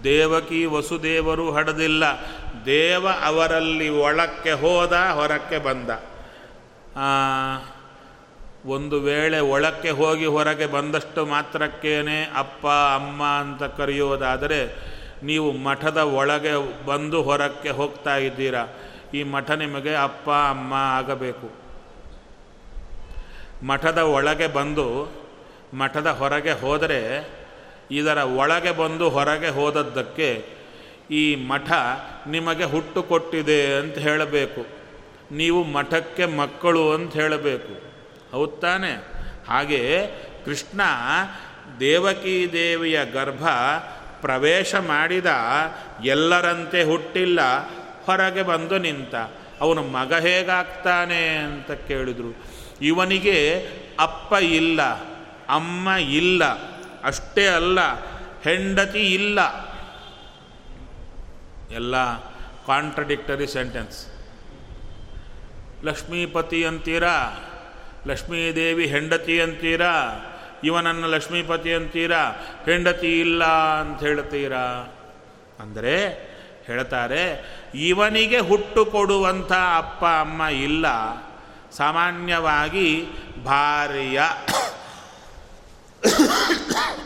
[0.03, 2.03] ದೇವಕಿ ವಸುದೇವರು ಹಡ್ದಿಲ್ಲ.
[2.65, 5.89] ದೇವ ಅವರಲ್ಲಿ ಒಳಕ್ಕೆ ಹೋದ, ಹೊರಕ್ಕೆ ಬಂದ.
[8.65, 14.91] ಒಂದು ವೇಳೆ ಒಳಕ್ಕೆ ಹೋಗಿ ಹೊರಗೆ ಬಂದಷ್ಟು ಮಾತ್ರಕ್ಕೇನೆ ಅಪ್ಪ, ಅಮ್ಮ ಅಂತ ಕರೆಯೋದಾದರೆ
[15.23, 18.65] ನೀವು ಮಠದ ಒಳಗೆ ಬಂದು ಹೊರಕ್ಕೆ ಹೋಗ್ತಾ ಇದ್ದೀರಾ?
[19.13, 21.51] ಈ ಮಠ ನಿಮಗೆ ಅಪ್ಪ, ಅಮ್ಮ ಆಗಬೇಕು.
[23.65, 25.11] ಮಠದ ಒಳಗೆ ಬಂದು,
[25.73, 27.29] ಮಠದ ಹೊರಗೆ ಹೋದರೆ,
[27.91, 30.45] ಇದರ ಒಳಗೆ ಬಂದು ಹೊರಗೆ ಹೋದದ್ದಕ್ಕೆ
[31.11, 31.71] ಈ ಮಠ
[32.27, 34.65] ನಿಮಗೆ ಹುಟ್ಟು ಕೊಟ್ಟಿದೆ ಅಂತ ಹೇಳಬೇಕು.
[35.31, 37.91] ನೀವು ಮಠಕ್ಕೆ ಮಕ್ಕಳು ಅಂತ ಹೇಳಬೇಕು.
[38.31, 38.91] ಹೌದ್ ತಾನೆ?
[39.47, 40.07] ಹಾಗೆ
[40.45, 40.81] ಕೃಷ್ಣ
[41.79, 43.43] ದೇವಕೀ ದೇವಿಯ ಗರ್ಭ
[44.21, 45.29] ಪ್ರವೇಶ ಮಾಡಿದ
[46.05, 47.39] ಎಲ್ಲರಂತೆ ಹುಟ್ಟಿಲ್ಲ,
[48.05, 49.15] ಹೊರಗೆ ಬಂದು ನಿಂತ,
[49.61, 52.31] ಅವನು ಮಗ ಹೇಗಾಗ್ತಾನೆ ಅಂತ ಕೇಳಿದರು.
[52.81, 53.37] ಇವನಿಗೆ
[53.99, 54.81] ಅಪ್ಪ ಇಲ್ಲ,
[55.49, 56.43] ಅಮ್ಮ ಇಲ್ಲ,
[57.03, 57.79] ಅಷ್ಟೇ ಅಲ್ಲ,
[58.43, 59.39] ಹೆಂಡತಿ ಇಲ್ಲ.
[61.71, 61.95] ಎಲ್ಲ
[62.67, 63.99] ಕಾಂಟ್ರಡಿಕ್ಟರಿ ಸೆಂಟೆನ್ಸ್
[65.83, 67.15] ಲಕ್ಷ್ಮೀಪತಿ ಅಂತೀರಾ,
[68.07, 69.93] ಲಕ್ಷ್ಮೀದೇವಿ ಹೆಂಡತಿ ಅಂತೀರಾ
[70.63, 72.23] ಇವನನ್ನು ಲಕ್ಷ್ಮೀಪತಿ ಅಂತೀರಾ?
[72.65, 73.43] ಹೆಂಡತಿ ಇಲ್ಲ
[73.81, 74.65] ಅಂತ ಹೇಳ್ತೀರಾ
[75.59, 75.95] ಅಂದರೆ
[76.65, 77.23] ಹೇಳ್ತಾರೆ,
[77.89, 80.85] ಇವನಿಗೆ ಹುಟ್ಟು ಕೊಡುವಂಥ ಅಪ್ಪ, ಅಮ್ಮ ಇಲ್ಲ.
[81.71, 82.87] ಸಾಮಾನ್ಯವಾಗಿ
[83.45, 84.19] ಭಾರ್ಯ.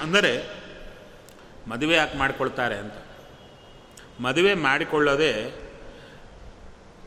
[0.01, 0.33] ಅಂದರೆ
[1.67, 2.97] ಮದುವೆ ಯಾಕೆ ಮಾಡಿಕೊಳ್ತಾರೆ ಅಂತ.
[4.21, 5.33] ಮದುವೆ ಮಾಡಿಕೊಳ್ಳೋದೇ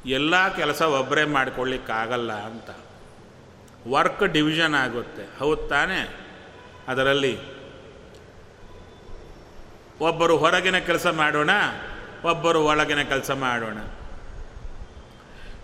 [0.06, 2.70] ಎಲ್ಲ ಕೆಲಸ ಒಬ್ಬರೇ ಮಾಡಿಕೊಳ್ಳಿಕ್ಕಾಗಲ್ಲ ಅಂತ.
[3.88, 5.24] ವರ್ಕ್ ಡಿವಿಷನ್ ಆಗುತ್ತೆ.
[5.38, 6.00] ಹೌದು ತಾನೇ?
[6.88, 7.58] ಅದರಲ್ಲಿ
[10.00, 11.50] ಒಬ್ಬರು ಹೊರಗಿನ ಕೆಲಸ ಮಾಡೋಣ,
[12.24, 13.78] ಒಬ್ಬರು ಒಳಗಿನ ಕೆಲಸ ಮಾಡೋಣ.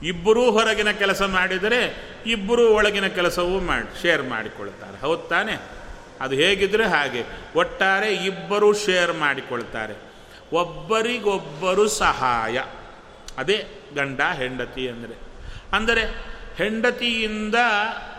[0.03, 1.97] ಇಬ್ಬರೂ ಹೊರಗಿನ ಕೆಲಸ ಮಾಡಿದರೆ
[2.27, 4.99] ಇಬ್ಬರೂ ಒಳಗಿನ ಕೆಲಸವೂ ಮಾಡಿ ಶೇರ್ ಮಾಡಿಕೊಳ್ತಾರೆ.
[4.99, 5.53] ಹೌದು ತಾನೆ?
[6.21, 7.25] ಅದು ಹೇಗಿದ್ರೆ ಹಾಗೆ.
[7.57, 9.95] ಒಟ್ಟಾರೆ ಇಬ್ಬರು ಶೇರ್ ಮಾಡಿಕೊಳ್ತಾರೆ.
[10.53, 12.63] ಒಬ್ಬರಿಗೊಬ್ಬರು ಸಹಾಯ.
[13.39, 15.15] ಅದೇ ಗಂಡ, ಹೆಂಡತಿ ಅಂದರೆ.
[15.73, 17.55] ಅಂದರೆ ಹೆಂಡತಿಯಿಂದ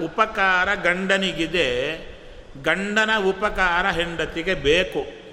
[0.04, 2.15] ಉಪಕಾರ ಗಂಡನಿಗಿದೆ
[2.64, 5.26] ಗಂಡನ ಉಪಕಾರ ಹೆಂಡತಿಗೆ ಬೇಕು.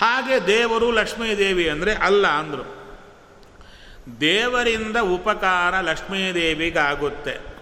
[0.00, 2.84] ಹಾಗೆ ದೇವರು ಲಕ್ಷ್ಮೀದೇವಿ ಅಂದರೆ ಅಲ್ಲ ಅಂದರು.
[4.20, 7.54] ದೇವರಿಂದ ಉಪಕಾರ ಲಕ್ಷ್ಮೀದೇವಿಗಾಗುತ್ತೆ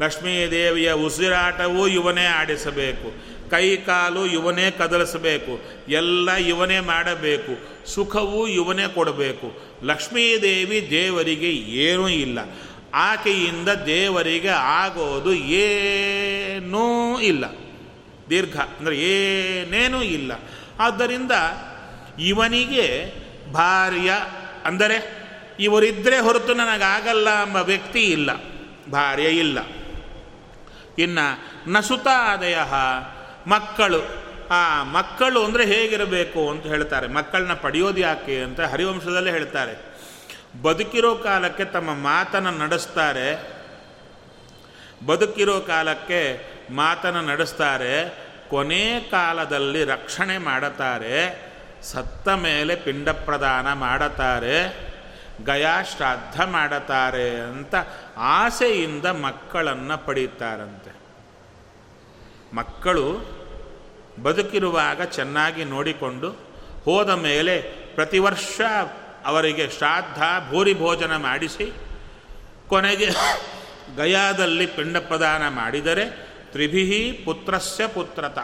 [0.00, 3.34] ಲಕ್ಷ್ಮೀದೇವಿಯ ಉಸಿರಾಟವೂ ಇವನೇ ಆಡಿಸಬೇಕು.
[3.50, 5.60] ಕೈ ಕಾಲು ಇವನೇ ಕದಲಿಸಬೇಕು.
[5.88, 7.84] ಎಲ್ಲ ಇವನೇ ಮಾಡಬೇಕು.
[7.88, 9.60] ಸುಖವೂ ಇವನೇ ಕೊಡಬೇಕು.
[9.82, 12.38] ಲಕ್ಷ್ಮೀದೇವಿ ದೇವರಿಗೆ ಏನೂ ಇಲ್ಲ.
[12.94, 17.44] ಆಕೆಯಿಂದ ದೇವರಿಗೆ ಆಗೋದು ಏನೂ ಇಲ್ಲ.
[18.30, 20.32] ದೀರ್ಘ, ಅಂದರೆ ಏನೇನೂ ಇಲ್ಲ.
[20.80, 21.32] ಆದ್ದರಿಂದ
[22.18, 23.12] ಇವನಿಗೆ
[23.52, 24.12] ಭಾರ್ಯ
[24.64, 25.24] ಅಂದರೆ
[25.60, 28.30] ಇವರಿದ್ದರೆ ಹೊರತು ನನಗಾಗಲ್ಲ ಎಂಬ ವ್ಯಕ್ತಿ ಇಲ್ಲ.
[28.90, 29.58] ಭಾರ್ಯ ಇಲ್ಲ.
[30.98, 32.58] ಇನ್ನು ನಸುತಾದಯ
[33.46, 34.24] ಮಕ್ಕಳು.
[34.50, 37.06] ಆ ಮಕ್ಕಳು ಅಂದರೆ ಹೇಗಿರಬೇಕು ಅಂತ ಹೇಳ್ತಾರೆ.
[37.06, 39.93] ಮಕ್ಕಳನ್ನ ಪಡೆಯೋದು ಯಾಕೆ ಅಂತ ಹರಿವಂಶದಲ್ಲೇ ಹೇಳ್ತಾರೆ.
[40.62, 43.54] ಬದುಕಿರೋ ಕಾಲಕ್ಕೆ ತಮ್ಮ ಮಾತನ್ನು ನಡೆಸ್ತಾರೆ.
[45.06, 46.40] ಬದುಕಿರೋ ಕಾಲಕ್ಕೆ
[46.70, 48.24] ಮಾತನ್ನು ನಡೆಸ್ತಾರೆ.
[48.50, 51.42] ಕೊನೆ ಕಾಲದಲ್ಲಿ ರಕ್ಷಣೆ ಮಾಡುತ್ತಾರೆ
[51.82, 54.76] ಸತ್ತ ಮೇಲೆ ಪಿಂಡ ಪ್ರದಾನ ಮಾಡುತ್ತಾರೆ
[55.44, 57.74] ಗಯಾ ಶ್ರಾದ್ದ ಮಾಡುತ್ತಾರೆ ಅಂತ
[58.16, 61.04] ಆಸೆಯಿಂದ ಮಕ್ಕಳನ್ನು ಪಡೀತಾರಂತೆ.
[62.56, 63.34] ಮಕ್ಕಳು
[64.22, 66.30] ಬದುಕಿರುವಾಗ ಚೆನ್ನಾಗಿ ನೋಡಿಕೊಂಡು
[66.84, 67.60] ಹೋದ ಮೇಲೆ
[67.94, 68.60] ಪ್ರತಿ ವರ್ಷ
[69.24, 71.72] ಅವರಿಗೆ ಶ್ರಾದ್ದ, ಭೂರಿ ಭೋಜನ ಮಾಡಿಸಿ,
[72.68, 73.08] ಕೊನೆಗೆ
[73.96, 76.04] ಗಯಾದಲ್ಲಿ ಪಿಂಡ ಪ್ರದಾನ ಮಾಡಿದರೆ
[76.52, 78.38] ತ್ರಿಭಿಹಿ ಪುತ್ರಸ್ಯ ಪುತ್ರತ.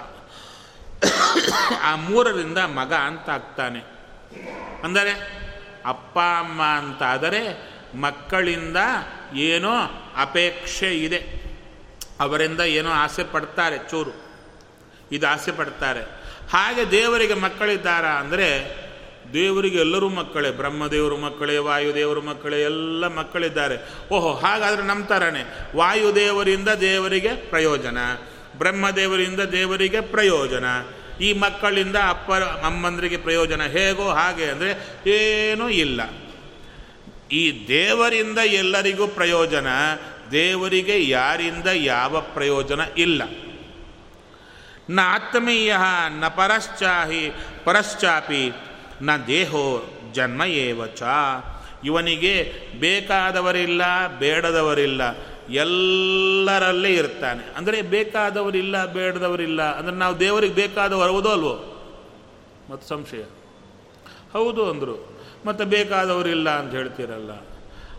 [1.82, 3.80] ಆ ಮೂರರಿಂದ ಮಗ ಅಂತ ಆಗ್ತಾನೆ.
[4.84, 5.12] ಅಂದರೆ
[5.86, 7.42] ಅಪ್ಪ, ಅಮ್ಮ ಅಂತಾದರೆ
[7.94, 8.76] ಮಕ್ಕಳಿಂದ
[9.34, 9.72] ಏನೋ
[10.16, 11.40] ಅಪೇಕ್ಷೆ ಇದೆ.
[12.20, 14.12] ಅವರಿಂದ ಏನೋ ಆಸೆ ಪಡ್ತಾರೆ, ಚೂರು.
[15.12, 16.02] ಇದು ಆಸೆ ಪಡ್ತಾರೆ.
[16.50, 18.48] ಹಾಗೆ ದೇವರಿಗೆ ಮಕ್ಕಳಿದ್ದಾರಾ ಅಂದರೆ
[19.32, 23.76] ದೇವರಿಗೆ ಎಲ್ಲರೂ ಮಕ್ಕಳೇ, ಬ್ರಹ್ಮದೇವರು ಮಕ್ಕಳೇ, ವಾಯುದೇವರು ಮಕ್ಕಳೇ, ಎಲ್ಲ ಮಕ್ಕಳಿದ್ದಾರೆ.
[24.12, 27.98] ಓಹೋ, ಹಾಗಾದರೆ ನಮ್ಮ ಥರನೇ ವಾಯುದೇವರಿಂದ ದೇವರಿಗೆ ಪ್ರಯೋಜನ,
[28.58, 30.64] ಬ್ರಹ್ಮದೇವರಿಂದ ದೇವರಿಗೆ ಪ್ರಯೋಜನ,
[31.20, 32.32] ಈ ಮಕ್ಕಳಿಂದ ಅಪ್ಪ,
[32.64, 34.70] ಅಮ್ಮಂದರಿಗೆ ಪ್ರಯೋಜನ ಹೇಗೋ ಹಾಗೆ ಅಂದರೆ
[35.10, 36.00] ಏನೂ ಇಲ್ಲ.
[37.32, 39.66] ಈ ದೇವರಿಂದ ಎಲ್ಲರಿಗೂ ಪ್ರಯೋಜನ,
[40.32, 43.22] ದೇವರಿಗೆ ಯಾರಿಂದ ಯಾವ ಪ್ರಯೋಜನ ಇಲ್ಲ.
[44.90, 45.76] ನ ಆತ್ಮೀಯ
[46.20, 47.32] ನ ಪರಶ್ಚಾಹಿ,
[47.64, 48.52] ಪರಶ್ಚಾಪಿ
[49.02, 49.82] ನ ದೇಹೋ
[50.12, 51.02] ಜನ್ಮ ಏವಚ
[51.84, 53.82] ಇವನಿಗೆ ಬೇಕಾದವರಿಲ್ಲ,
[54.18, 55.02] ಬೇಡದವರಿಲ್ಲ,
[55.50, 57.56] ಎಲ್ಲರಲ್ಲೇ ಇರ್ತಾನೆ.
[57.56, 61.54] ಅಂದರೆ ಬೇಕಾದವರಿಲ್ಲ, ಬೇಡದವರಿಲ್ಲ, ಅಂದರೆ ನಾವು ದೇವರಿಗೆ ಬೇಕಾದವರು ಹೌದೋ ಅಲ್ವೋ?
[62.70, 63.22] ಮತ್ತು ಸಂಶಯ.
[64.32, 65.20] ಹೌದು ಅಂದರು.
[65.46, 67.30] ಮತ್ತು ಬೇಕಾದವರಿಲ್ಲ ಅಂತ ಹೇಳ್ತೀರಲ್ಲ.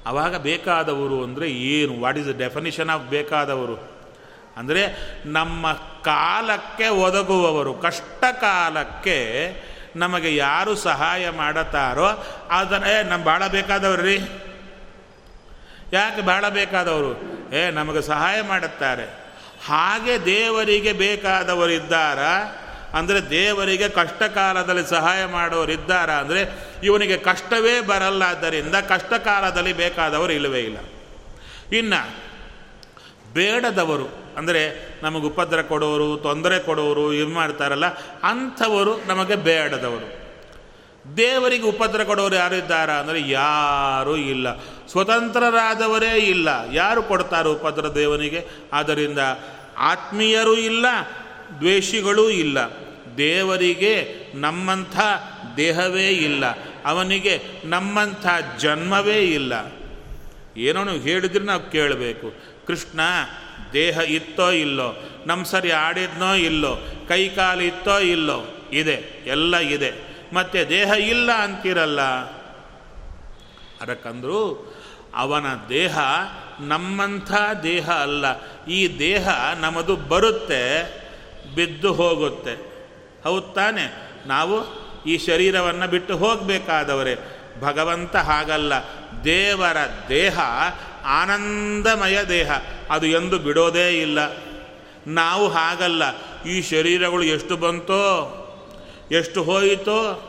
[0.06, 2.02] ಆವಾಗ ಬೇಕಾದವರು ಅಂದರೆ ಏನು?
[2.02, 3.92] What is the definition of ಬೇಕಾದವರು?
[4.58, 4.82] ಅಂದರೆ
[5.26, 9.18] ನಮ್ಮ ಕಾಲಕ್ಕೆ ಒದಗುವವರು ಕಷ್ಟ ಕಾಲಕ್ಕೆ
[9.96, 12.08] ನಮಗೆ ಯಾರು ಸಹಾಯ ಮಾಡುತ್ತಾರೋ
[12.86, 14.02] ಏ ನಮ್ಮ ಭಾಳ ಬೇಕಾದವ್ರು.
[14.02, 14.18] ರೀ
[15.94, 17.32] ಯಾಕೆ ಭಾಳ ಬೇಕಾದವರು?
[17.56, 19.06] ಏ, ನಮಗೆ ಸಹಾಯ ಮಾಡುತ್ತಾರೆ.
[19.68, 22.20] ಹಾಗೆ ದೇವರಿಗೆ ಬೇಕಾದವರಿದ್ದಾರ
[22.98, 26.50] ಅಂದರೆ ದೇವರಿಗೆ ಕಷ್ಟ ಕಾಲದಲ್ಲಿ ಸಹಾಯ ಮಾಡೋರಿದ್ದಾರ ಅಂದರೆ
[26.84, 30.78] ಇವನಿಗೆ ಕಷ್ಟವೇ ಬರಲ್ಲ, ಆದ್ದರಿಂದ ಕಷ್ಟ ಕಾಲದಲ್ಲಿ ಬೇಕಾದವರು ಇಲ್ಲವೇ ಇಲ್ಲ.
[31.76, 32.10] ಇನ್ನು,
[33.34, 34.21] ಬೇಡದವರು.
[34.38, 37.86] ಅಂದರೆ ನಮಗೆ ಉಪದ್ರ ಕೊಡೋರು, ತೊಂದರೆ ಕೊಡೋರು ಇದು ಮಾಡ್ತಾರಲ್ಲ,
[38.24, 40.22] ಅಂಥವರು ನಮಗೆ ಬೇಡದವರು.
[41.18, 44.64] ದೇವರಿಗೆ ಉಪದ್ರ ಕೊಡೋರು ಯಾರಿದ್ದಾರಾ ಅಂದರೆ ಯಾರೂ ಇಲ್ಲ.
[44.64, 46.50] ಸ್ವತಂತ್ರರಾದವರೇ ಇಲ್ಲ.
[46.72, 48.48] ಯಾರು ಕೊಡ್ತಾರೆ ಉಪದ್ರ ದೇವನಿಗೆ?
[48.74, 49.20] ಆದ್ದರಿಂದ
[49.78, 50.86] ಆತ್ಮೀಯರೂ ಇಲ್ಲ,
[51.60, 52.58] ದ್ವೇಷಿಗಳೂ ಇಲ್ಲ.
[53.18, 55.00] ದೇವರಿಗೆ ನಮ್ಮಂಥ
[55.58, 56.44] ದೇಹವೇ ಇಲ್ಲ.
[56.86, 58.28] ಅವನಿಗೆ ನಮ್ಮಂಥ
[58.60, 59.54] ಜನ್ಮವೇ ಇಲ್ಲ.
[60.58, 62.34] ಏನೋ ಹೇಳಿದ್ರೆ ನಾವು ಕೇಳಬೇಕು.
[62.68, 63.00] ಕೃಷ್ಣ
[63.74, 65.04] ದೇಹ ಇತ್ತೋ ಇಲ್ಲೋ?
[65.26, 66.78] ನಮ್ಮ ಸರಿ ಆಡಿದ್ನೋ ಇಲ್ಲೋ?
[67.08, 68.70] ಕೈ ಕಾಲು ಇತ್ತೋ ಇಲ್ಲೋ?
[68.72, 70.12] ಇದೆ, ಎಲ್ಲ ಇದೆ.
[70.34, 72.02] ಮತ್ತು ದೇಹ ಇಲ್ಲ ಅಂತಿರಲ್ಲ?
[73.82, 74.74] ಅದಕ್ಕಂದ್ರು
[75.16, 76.00] ಅವನ ದೇಹ
[76.60, 77.32] ನಮ್ಮಂಥ
[77.64, 78.26] ದೇಹ ಅಲ್ಲ.
[78.66, 80.94] ಈ ದೇಹ ನಮ್ಮದು ಬರುತ್ತೆ,
[81.56, 82.54] ಬಿದ್ದು ಹೋಗುತ್ತೆ.
[83.24, 84.12] ಹೌದು ತಾನೆ?
[84.28, 87.16] ನಾವು ಈ ಶರೀರವನ್ನು ಬಿಟ್ಟು ಹೋಗಬೇಕಾದವರೇ.
[87.62, 88.74] ಭಗವಂತ ಹಾಗಲ್ಲ.
[89.24, 89.78] ದೇವರ
[90.10, 90.40] ದೇಹ
[91.06, 92.52] ಆನಂದಮಯ ದೇಹ.
[92.90, 94.20] ಅದು ಎಂದು ಬಿಡೋದೇ ಇಲ್ಲ.
[95.08, 96.04] ನಾವು ಹಾಗಲ್ಲ.
[96.44, 98.38] ಈ ಶರೀರಗಳು ಎಷ್ಟು ಬಂತೋ,
[99.12, 100.28] ಎಷ್ಟು ಹೋಯಿತೋ,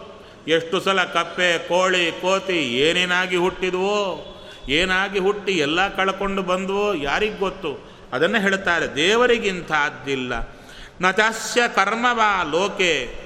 [0.49, 4.29] ಎಷ್ಟು ಸಲ ಕಪ್ಪೆ, ಕೋಳಿ, ಕೋತಿ ಏನೇನಾಗಿ ಹುಟ್ಟಿದ್ವೋ,
[4.69, 7.93] ಏನಾಗಿ ಹುಟ್ಟಿ ಎಲ್ಲ ಕಳ್ಕೊಂಡು ಬಂದವೋ ಯಾರಿಗೆ ಗೊತ್ತು?
[8.13, 10.57] ಅದನ್ನು ಹೇಳ್ತಾರೆ ದೇವರಿಗಿಂತಹದ್ದಿಲ್ಲ
[11.01, 13.23] ನತಸ್ಯ ಕರ್ಮವಾ ಲೋಕೆ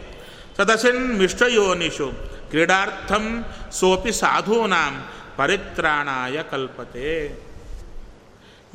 [0.57, 2.13] ಸದಸ್ಯನ್ ಮಿಶ್ರಯೋನಿಷು,
[2.51, 7.46] ಕ್ರೀಡಾರ್ಥಂ ಸೋಪಿ ಸಾಧೂನಾಂ, ಪರಿತ್ರಾಣಾಯ ಕಲ್ಪತೆ.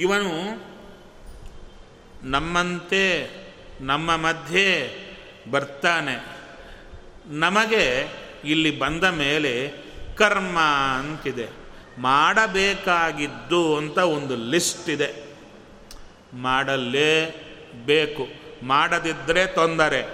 [0.01, 0.61] ಇವನು
[2.23, 3.29] ನಮ್ಮಂತೆ,
[3.81, 4.97] ನಮ್ಮ ಮಧ್ಯೆ
[5.51, 6.25] ಬರ್ತಾನೆ.
[7.25, 8.07] ನಮಗೆ
[8.45, 9.71] ಇಲ್ಲಿ ಬಂದ ಮೇಲೆ
[10.15, 10.59] ಕರ್ಮ
[10.99, 11.49] ಅಂತಿದೆ.
[11.97, 15.37] ಮಾಡಬೇಕಾಗಿದ್ದು ಅಂತ ಒಂದು ಲಿಸ್ಟ್ ಇದೆ.
[16.33, 17.35] ಮಾಡಲೇ
[17.85, 18.27] ಬೇಕು
[18.63, 20.05] ಮಾಡದಿದ್ದರೆ ತೊಂದರೆ.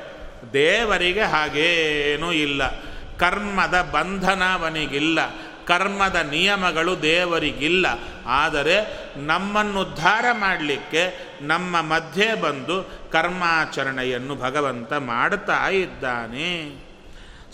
[0.53, 2.81] ದೇವರಿಗೆ ಹಾಗೇನೂ ಇಲ್ಲ.
[3.17, 5.19] ಕರ್ಮದ ಬಂಧನ ಅವನಿಗಿಲ್ಲ.
[5.67, 7.85] ಕರ್ಮದ ನಿಯಮಗಳು ದೇವರಿಗಿಲ್ಲ.
[8.25, 16.77] ಆದರೆ ನಮ್ಮನ್ನು ಉದ್ಧಾರ ಮಾಡಲಿಕ್ಕೆ ನಮ್ಮ ಮಧ್ಯೆ ಬಂದು ಕರ್ಮಾಚರಣೆಯನ್ನು ಭಗವಂತ ಮಾಡುತ್ತಾ ಇದ್ದಾನೆ.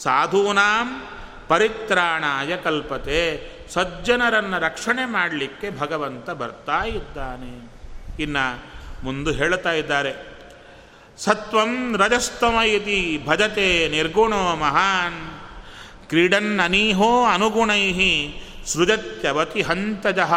[0.03, 1.03] ಸಾಧೂನಾಂ
[1.47, 3.53] ಪರಿತ್ರಾಣಾಯ ಕಲ್ಪತೆ.
[3.73, 7.73] ಸಜ್ಜನರನ್ನು ರಕ್ಷಣೆ ಮಾಡಲಿಕ್ಕೆ ಭಗವಂತ ಬರ್ತಾ ಇದ್ದಾನೆ.
[8.23, 10.33] ಇನ್ನು ಮುಂದೆ ಹೇಳ್ತಾ ಇದ್ದಾರೆ.
[11.17, 15.32] ಸತ್ವಂ ರಜಸ್ತಮ ಇತಿ ಭಜತೆ ನಿರ್ಗುಣೋ ಮಹಾನ್.
[16.09, 17.83] ಕ್ರೀಡನ್ ಅನೀಹೋ ಅನುಗುಣೈ
[18.65, 20.33] ಸೃಜತ್ಯವತಿ ಹಂತಜಃ.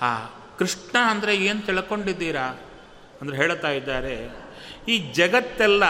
[0.00, 0.10] ಹಾ,
[0.58, 2.46] ಕೃಷ್ಣ ಅಂದರೆ ಏನು ತಿಳ್ಕೊಂಡಿದ್ದೀರಾ?
[3.20, 4.16] ಅಂದರೆ ಹೇಳ್ತಾ ಇದ್ದಾರೆ,
[4.88, 5.84] ಈ ಜಗತ್ತೆಲ್ಲ,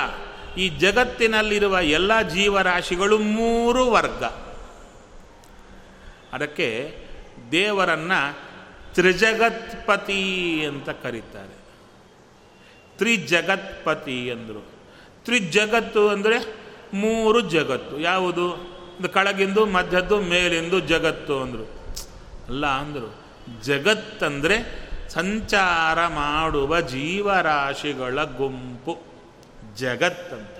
[0.55, 4.25] ಈ ಜಗತ್ತಿನಲ್ಲಿರುವ ಎಲ್ಲ ಜೀವರಾಶಿಗಳು ಮೂರು ವರ್ಗ.
[6.33, 6.69] ಅದಕ್ಕೆ
[7.53, 8.21] ದೇವರನ್ನು
[8.95, 10.23] ತ್ರಿಜಗತ್ಪತಿ
[10.69, 11.57] ಅಂತ ಕರೀತಾರೆ.
[12.99, 14.63] ತ್ರಿಜಗತ್ಪತಿ ಅಂದರು.
[15.25, 16.39] ತ್ರಿಜಗತ್ತು ಅಂದರೆ
[16.95, 18.01] ಮೂರು ಜಗತ್ತು.
[18.01, 18.79] ಯಾವುದು?
[19.13, 21.79] ಕಳಗಿಂದು, ಮಧ್ಯದ್ದು, ಮೇಲಿಂದು ಜಗತ್ತು ಅಂದರು.
[22.47, 23.15] ಅಲ್ಲ ಅಂದರು.
[23.63, 28.99] ಜಗತ್ತಂದರೆ ಸಂಚಾರ ಮಾಡುವ ಜೀವರಾಶಿಗಳ ಗುಂಪು.
[29.77, 30.59] ಜಗತ್ತಂತ.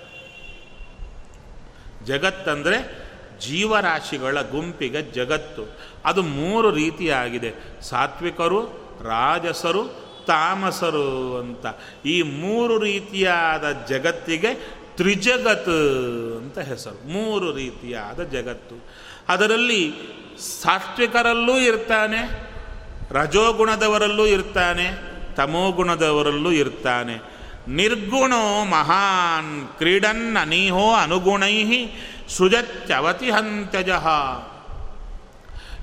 [2.03, 3.09] ಜಗತ್ತಂದರೆ
[3.39, 5.77] ಜೀವರಾಶಿಗಳ ಗುಂಪಿಗೆ ಜಗತ್ತು.
[6.05, 7.81] ಅದು ಮೂರು ರೀತಿಯಾಗಿದೆ.
[7.81, 8.65] ಸಾತ್ವಿಕರು,
[9.03, 11.65] ರಾಜಸರು, ತಾಮಸರು ಅಂತ.
[12.05, 15.75] ಈ ಮೂರು ರೀತಿಯಾದ ಜಗತ್ತಿಗೆ ತ್ರಿಜಗತ್
[16.37, 16.99] ಅಂತ ಹೆಸರು.
[17.07, 18.77] ಮೂರು ರೀತಿಯಾದ ಜಗತ್ತು.
[19.29, 19.81] ಅದರಲ್ಲಿ
[20.61, 22.21] ಸಾತ್ವಿಕರಲ್ಲೂ ಇರ್ತಾನೆ,
[23.11, 24.85] ರಜೋಗುಣದವರಲ್ಲೂ ಇರ್ತಾನೆ,
[25.35, 27.15] ತಮೋಗುಣದವರಲ್ಲೂ ಇರ್ತಾನೆ.
[27.67, 31.85] ನಿರ್ಗುಣೋ ಮಹಾನ್ ಕ್ರೀಡನ್ ಅನೀಹೋ ಅನುಗುಣೈ
[32.29, 33.89] ಸುಜತ್ಯವತಿ ಹಂತ್ಯಜ.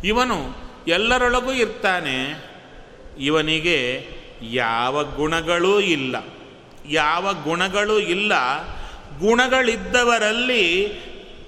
[0.04, 0.38] ಇವನು
[0.88, 2.16] ಎಲ್ಲರೊಳಗೂ ಇರ್ತಾನೆ,
[3.20, 3.78] ಇವನಿಗೆ
[4.42, 6.16] ಯಾವ ಗುಣಗಳೂ ಇಲ್ಲ.
[6.90, 8.32] ಯಾವ ಗುಣಗಳೂ ಇಲ್ಲ
[9.20, 10.88] ಗುಣಗಳಿದ್ದವರಲ್ಲಿ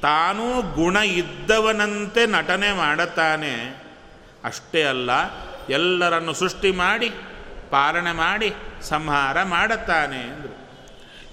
[0.02, 3.54] ತಾನೂ ಗುಣ ಇದ್ದವನಂತೆ ನಟನೆ ಮಾಡುತ್ತಾನೆ
[4.44, 5.10] ಅಷ್ಟೇ ಅಲ್ಲ,
[5.68, 7.10] ಎಲ್ಲರನ್ನು ಸೃಷ್ಟಿ ಮಾಡಿ,
[7.70, 8.52] ಪಾಲನೆ ಮಾಡಿ,
[8.82, 10.58] ಸಂಹಾರ ಮಾಡುತ್ತಾನೆ ಅಂದರು.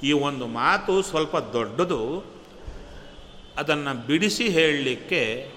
[0.03, 2.36] ಈ ಒಂದು ಮಾತು ಸ್ವಲ್ಪ ದೊಡ್ಡದು.
[3.57, 5.51] ಅದನ್ನು ಬಿಡಿಸಿ ಹೇಳಲಿಕ್ಕೆ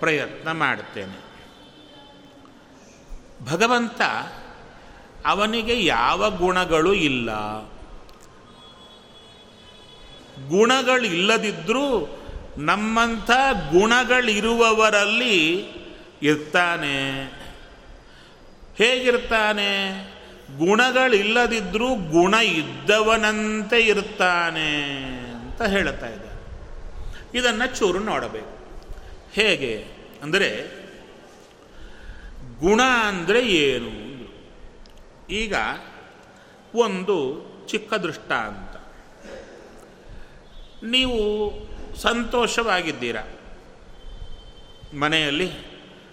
[0.00, 1.28] ಪ್ರಯತ್ನ ಮಾಡುತ್ತೇನೆ
[3.44, 4.00] ಭಗವಂತ
[5.26, 7.30] ಅವನಿಗೆ ಯಾವ ಗುಣಗಳು ಇಲ್ಲ.
[10.48, 12.18] ಗುಣಗಳಿಲ್ಲದಿದ್ದರೂ
[12.58, 13.30] ನಮ್ಮಂಥ
[13.70, 15.66] ಗುಣಗಳಿರುವವರಲ್ಲಿ
[16.22, 17.24] ಇರ್ತಾನೆ.
[18.76, 19.70] ಹೇಗಿರ್ತಾನೆ?
[20.58, 24.90] ಗುಣಗಳಿಲ್ಲದಿದ್ದರೂ ಗುಣ ಇದ್ದವನಂತೆ ಇರ್ತಾನೆ
[25.30, 26.28] ಅಂತ ಹೇಳ್ತಾ ಇದೆ
[27.38, 28.58] ಇದನ್ನು ಚೂರು ನೋಡಬೇಕು.
[29.32, 29.84] ಹೇಗೆ?
[30.22, 30.78] ಅಂದರೆ
[32.60, 34.08] ಗುಣ ಅಂದರೆ ಏನು
[35.30, 35.54] ಈಗ
[36.74, 38.67] ಒಂದು ಚಿಕ್ಕ ದೃಷ್ಟಾಂತ.
[40.82, 41.18] ನೀವು
[41.96, 43.16] ಸಂತೋಷವಾಗಿದ್ದೀರ?
[44.94, 45.52] ಮನೆಯಲ್ಲಿ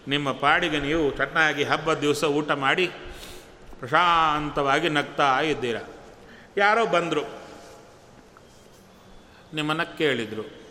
[0.07, 2.87] ನಿಮ್ಮ ಪಾಡಿಗೆ ನೀವು ಚೆನ್ನಾಗಿ ಹಬ್ಬದ ದಿವಸ ಊಟ ಮಾಡಿ
[3.79, 5.77] ಪ್ರಶಾಂತವಾಗಿ ನಗ್ತಾ ಇದ್ದೀರ?
[6.57, 7.23] ಯಾರೋ ಬಂದರು,
[9.53, 10.64] ನಿಮ್ಮನ್ನು ಕೇಳಿದರು.